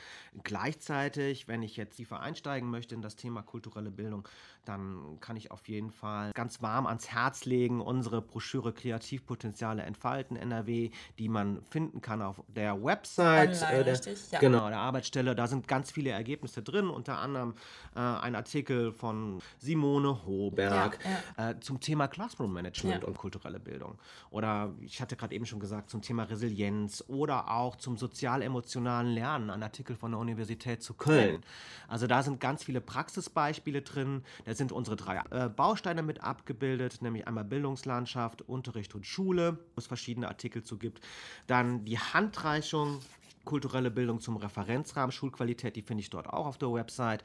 Gleichzeitig, 0.42 1.48
wenn 1.48 1.62
ich 1.62 1.76
jetzt 1.76 1.96
tiefer 1.96 2.20
einsteigen 2.20 2.70
möchte 2.70 2.94
in 2.94 3.02
das 3.02 3.16
Thema 3.16 3.42
kulturelle 3.42 3.90
Bildung, 3.90 4.26
dann 4.64 5.18
kann 5.20 5.36
ich 5.36 5.50
auf 5.50 5.68
jeden 5.68 5.90
Fall 5.90 6.32
ganz 6.34 6.62
warm 6.62 6.86
ans 6.86 7.08
Herz 7.08 7.44
legen 7.44 7.80
unsere 7.80 8.22
Broschüre 8.22 8.72
Kreativpotenziale 8.72 9.82
entfalten 9.82 10.36
NRW, 10.36 10.90
die 11.18 11.28
man 11.28 11.62
finden 11.70 12.00
kann 12.00 12.22
auf 12.22 12.42
der 12.48 12.82
Website 12.82 13.50
Online, 13.62 13.72
äh, 13.80 13.84
der, 13.84 13.92
richtig, 13.92 14.30
ja. 14.30 14.38
genau 14.40 14.68
der 14.68 14.78
Arbeitsstelle. 14.78 15.34
Da 15.34 15.46
sind 15.46 15.68
ganz 15.68 15.90
viele 15.90 16.10
Ergebnisse 16.10 16.62
drin, 16.62 16.88
unter 16.88 17.18
anderem 17.18 17.54
äh, 17.94 18.00
ein 18.00 18.34
Artikel 18.34 18.92
von 18.92 19.40
Simone 19.58 20.24
Hoberg 20.26 20.98
Ja, 21.36 21.50
Äh, 21.50 21.60
zum 21.60 21.80
Thema 21.80 22.08
Classroom 22.08 22.52
Management 22.52 23.02
Ja. 23.02 23.08
und 23.08 23.16
kulturelle 23.18 23.60
Bildung. 23.60 23.98
Oder 24.30 24.74
ich 24.80 25.00
hatte 25.00 25.16
gerade 25.16 25.34
eben 25.34 25.46
schon 25.46 25.60
gesagt 25.60 25.90
zum 25.90 26.02
Thema 26.02 26.24
Resilienz 26.24 27.04
oder 27.16 27.50
auch 27.50 27.76
zum 27.76 27.96
sozial-emotionalen 27.96 29.12
Lernen, 29.12 29.50
ein 29.50 29.62
Artikel 29.62 29.96
von 29.96 30.12
der 30.12 30.20
Universität 30.20 30.82
zu 30.82 30.94
Köln. 30.94 31.42
Also 31.88 32.06
da 32.06 32.22
sind 32.22 32.40
ganz 32.40 32.64
viele 32.64 32.80
Praxisbeispiele 32.80 33.82
drin. 33.82 34.22
Da 34.44 34.54
sind 34.54 34.72
unsere 34.72 34.96
drei 34.96 35.22
äh, 35.30 35.48
Bausteine 35.48 36.02
mit 36.02 36.22
abgebildet, 36.22 37.02
nämlich 37.02 37.26
einmal 37.26 37.44
Bildungslandschaft, 37.44 38.42
Unterricht 38.42 38.94
und 38.94 39.06
Schule, 39.06 39.58
wo 39.74 39.78
es 39.78 39.86
verschiedene 39.86 40.28
Artikel 40.28 40.62
zu 40.62 40.78
gibt. 40.78 41.00
Dann 41.46 41.84
die 41.84 41.98
Handreichung, 41.98 43.00
kulturelle 43.44 43.90
Bildung 43.90 44.20
zum 44.20 44.36
Referenzrahmen, 44.36 45.12
Schulqualität, 45.12 45.76
die 45.76 45.82
finde 45.82 46.02
ich 46.02 46.10
dort 46.10 46.28
auch 46.28 46.46
auf 46.46 46.58
der 46.58 46.72
Website. 46.72 47.24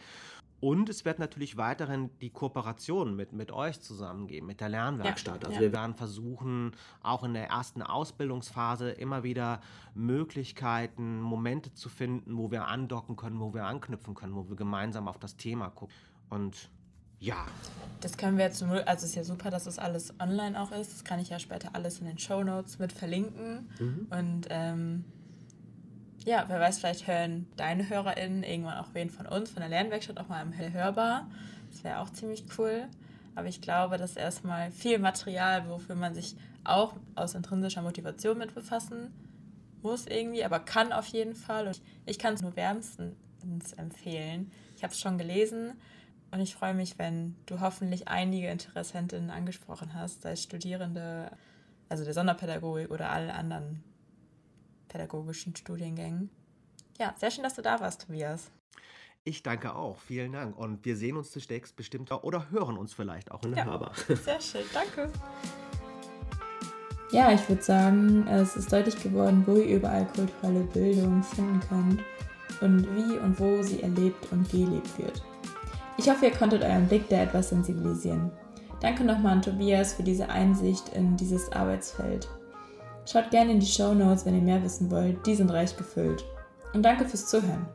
Und 0.61 0.89
es 0.89 1.05
wird 1.05 1.17
natürlich 1.17 1.57
weiterhin 1.57 2.11
die 2.21 2.29
Kooperation 2.29 3.15
mit, 3.15 3.33
mit 3.33 3.51
euch 3.51 3.81
zusammengeben, 3.81 4.45
mit 4.45 4.61
der 4.61 4.69
Lernwerkstatt. 4.69 5.41
Ja, 5.41 5.49
also 5.49 5.55
ja. 5.55 5.61
wir 5.61 5.73
werden 5.73 5.95
versuchen, 5.95 6.71
auch 7.01 7.23
in 7.23 7.33
der 7.33 7.47
ersten 7.47 7.81
Ausbildungsphase 7.81 8.91
immer 8.91 9.23
wieder 9.23 9.59
Möglichkeiten, 9.95 11.19
Momente 11.19 11.73
zu 11.73 11.89
finden, 11.89 12.37
wo 12.37 12.51
wir 12.51 12.67
andocken 12.67 13.15
können, 13.15 13.39
wo 13.39 13.55
wir 13.55 13.65
anknüpfen 13.65 14.13
können, 14.13 14.35
wo 14.35 14.47
wir 14.47 14.55
gemeinsam 14.55 15.07
auf 15.07 15.17
das 15.17 15.35
Thema 15.35 15.69
gucken. 15.69 15.95
Und 16.29 16.69
ja, 17.19 17.45
Das 17.99 18.17
können 18.17 18.37
wir 18.37 18.45
jetzt 18.45 18.61
Null, 18.61 18.79
also 18.79 19.03
es 19.03 19.11
ist 19.11 19.15
ja 19.15 19.23
super, 19.23 19.51
dass 19.51 19.65
das 19.65 19.77
alles 19.77 20.13
online 20.19 20.59
auch 20.59 20.71
ist. 20.71 20.91
Das 20.91 21.03
kann 21.03 21.19
ich 21.19 21.29
ja 21.29 21.39
später 21.39 21.69
alles 21.73 21.99
in 21.99 22.05
den 22.05 22.17
Show 22.17 22.43
Notes 22.43 22.79
mit 22.79 22.91
verlinken. 22.93 23.69
Und 24.09 24.47
ähm, 24.49 25.05
ja, 26.25 26.45
wer 26.47 26.59
weiß, 26.59 26.79
vielleicht 26.79 27.07
hören 27.07 27.47
deine 27.55 27.89
HörerInnen 27.89 28.43
irgendwann 28.43 28.77
auch 28.77 28.93
wen 28.93 29.09
von 29.09 29.25
uns, 29.25 29.49
von 29.49 29.61
der 29.61 29.69
Lernwerkstatt, 29.69 30.19
auch 30.19 30.27
mal 30.27 30.41
im 30.41 30.53
hörbar. 30.73 31.27
Das 31.71 31.83
wäre 31.83 31.99
auch 31.99 32.09
ziemlich 32.11 32.45
cool. 32.57 32.87
Aber 33.35 33.47
ich 33.47 33.61
glaube, 33.61 33.97
das 33.97 34.11
ist 34.11 34.17
erstmal 34.17 34.71
viel 34.71 34.99
Material, 34.99 35.67
wofür 35.69 35.95
man 35.95 36.13
sich 36.13 36.35
auch 36.63 36.93
aus 37.15 37.33
intrinsischer 37.33 37.81
Motivation 37.81 38.37
mit 38.37 38.53
befassen 38.53 39.13
muss 39.81 40.05
irgendwie, 40.05 40.43
aber 40.43 40.59
kann 40.59 40.93
auf 40.93 41.07
jeden 41.07 41.33
Fall. 41.33 41.67
Und 41.67 41.81
ich 42.05 42.19
kann 42.19 42.35
es 42.35 42.41
nur 42.41 42.55
wärmstens 42.55 43.15
empfehlen. 43.77 44.51
Ich 44.75 44.83
habe 44.83 44.93
es 44.93 44.99
schon 44.99 45.17
gelesen 45.17 45.73
und 46.31 46.39
ich 46.39 46.53
freue 46.53 46.73
mich, 46.73 46.99
wenn 46.99 47.35
du 47.45 47.59
hoffentlich 47.61 48.07
einige 48.07 48.49
Interessentinnen 48.49 49.31
angesprochen 49.31 49.93
hast, 49.93 50.21
sei 50.21 50.33
es 50.33 50.43
Studierende, 50.43 51.31
also 51.89 52.03
der 52.03 52.13
Sonderpädagogik 52.13 52.91
oder 52.91 53.09
alle 53.09 53.33
anderen 53.33 53.83
pädagogischen 54.91 55.55
Studiengängen. 55.55 56.29
Ja, 56.99 57.15
sehr 57.17 57.31
schön, 57.31 57.43
dass 57.43 57.55
du 57.55 57.61
da 57.61 57.79
warst, 57.79 58.05
Tobias. 58.05 58.51
ich 59.23 59.41
danke 59.43 59.73
auch. 59.75 59.99
Vielen 59.99 60.33
Dank. 60.33 60.57
Und 60.57 60.83
wir 60.85 60.95
sehen 60.97 61.15
uns 61.17 61.31
demnächst 61.31 61.75
bestimmt 61.75 62.11
oder 62.11 62.49
hören 62.51 62.77
uns 62.77 62.93
vielleicht 62.93 63.31
auch 63.31 63.43
in 63.43 63.51
der 63.55 63.65
Ja. 63.65 63.71
Haber. 63.71 63.91
Sehr 64.23 64.41
schön, 64.41 64.63
danke. 64.73 65.11
Ja, 67.11 67.31
ich 67.33 67.47
würde 67.49 67.61
sagen, 67.61 68.25
es 68.27 68.55
ist 68.55 68.71
deutlich 68.71 69.01
geworden, 69.03 69.43
wo 69.45 69.55
ihr 69.57 69.77
überall 69.77 70.07
kulturelle 70.07 70.63
Bildung 70.63 71.21
finden 71.23 71.59
könnt 71.67 72.03
und 72.61 72.83
wie 72.95 73.17
und 73.17 73.37
wo 73.39 73.61
sie 73.63 73.81
erlebt 73.83 74.31
und 74.31 74.49
gelebt 74.49 74.97
wird. 74.97 75.21
Ich 75.97 76.09
hoffe, 76.09 76.25
ihr 76.27 76.31
konntet 76.31 76.63
euren 76.63 76.87
Blick 76.87 77.07
da 77.09 77.21
etwas 77.23 77.49
sensibilisieren. 77.49 78.31
Danke 78.79 79.03
nochmal 79.03 79.33
an 79.33 79.41
Tobias 79.41 79.93
für 79.93 80.03
diese 80.03 80.29
Einsicht 80.29 80.89
in 80.89 81.15
dieses 81.17 81.51
Arbeitsfeld. 81.51 82.27
Schaut 83.05 83.31
gerne 83.31 83.51
in 83.51 83.59
die 83.59 83.65
Show 83.65 83.93
Notes, 83.93 84.25
wenn 84.25 84.35
ihr 84.35 84.41
mehr 84.41 84.63
wissen 84.63 84.89
wollt. 84.91 85.25
Die 85.25 85.35
sind 85.35 85.51
reich 85.51 85.75
gefüllt. 85.75 86.23
Und 86.73 86.83
danke 86.83 87.05
fürs 87.05 87.27
Zuhören. 87.27 87.65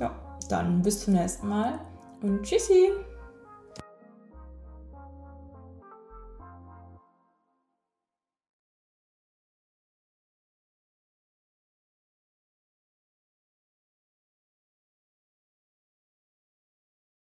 Ja, 0.00 0.12
dann 0.48 0.82
bis 0.82 1.04
zum 1.04 1.14
nächsten 1.14 1.48
Mal 1.48 1.78
und 2.22 2.42
tschüssi! 2.42 2.90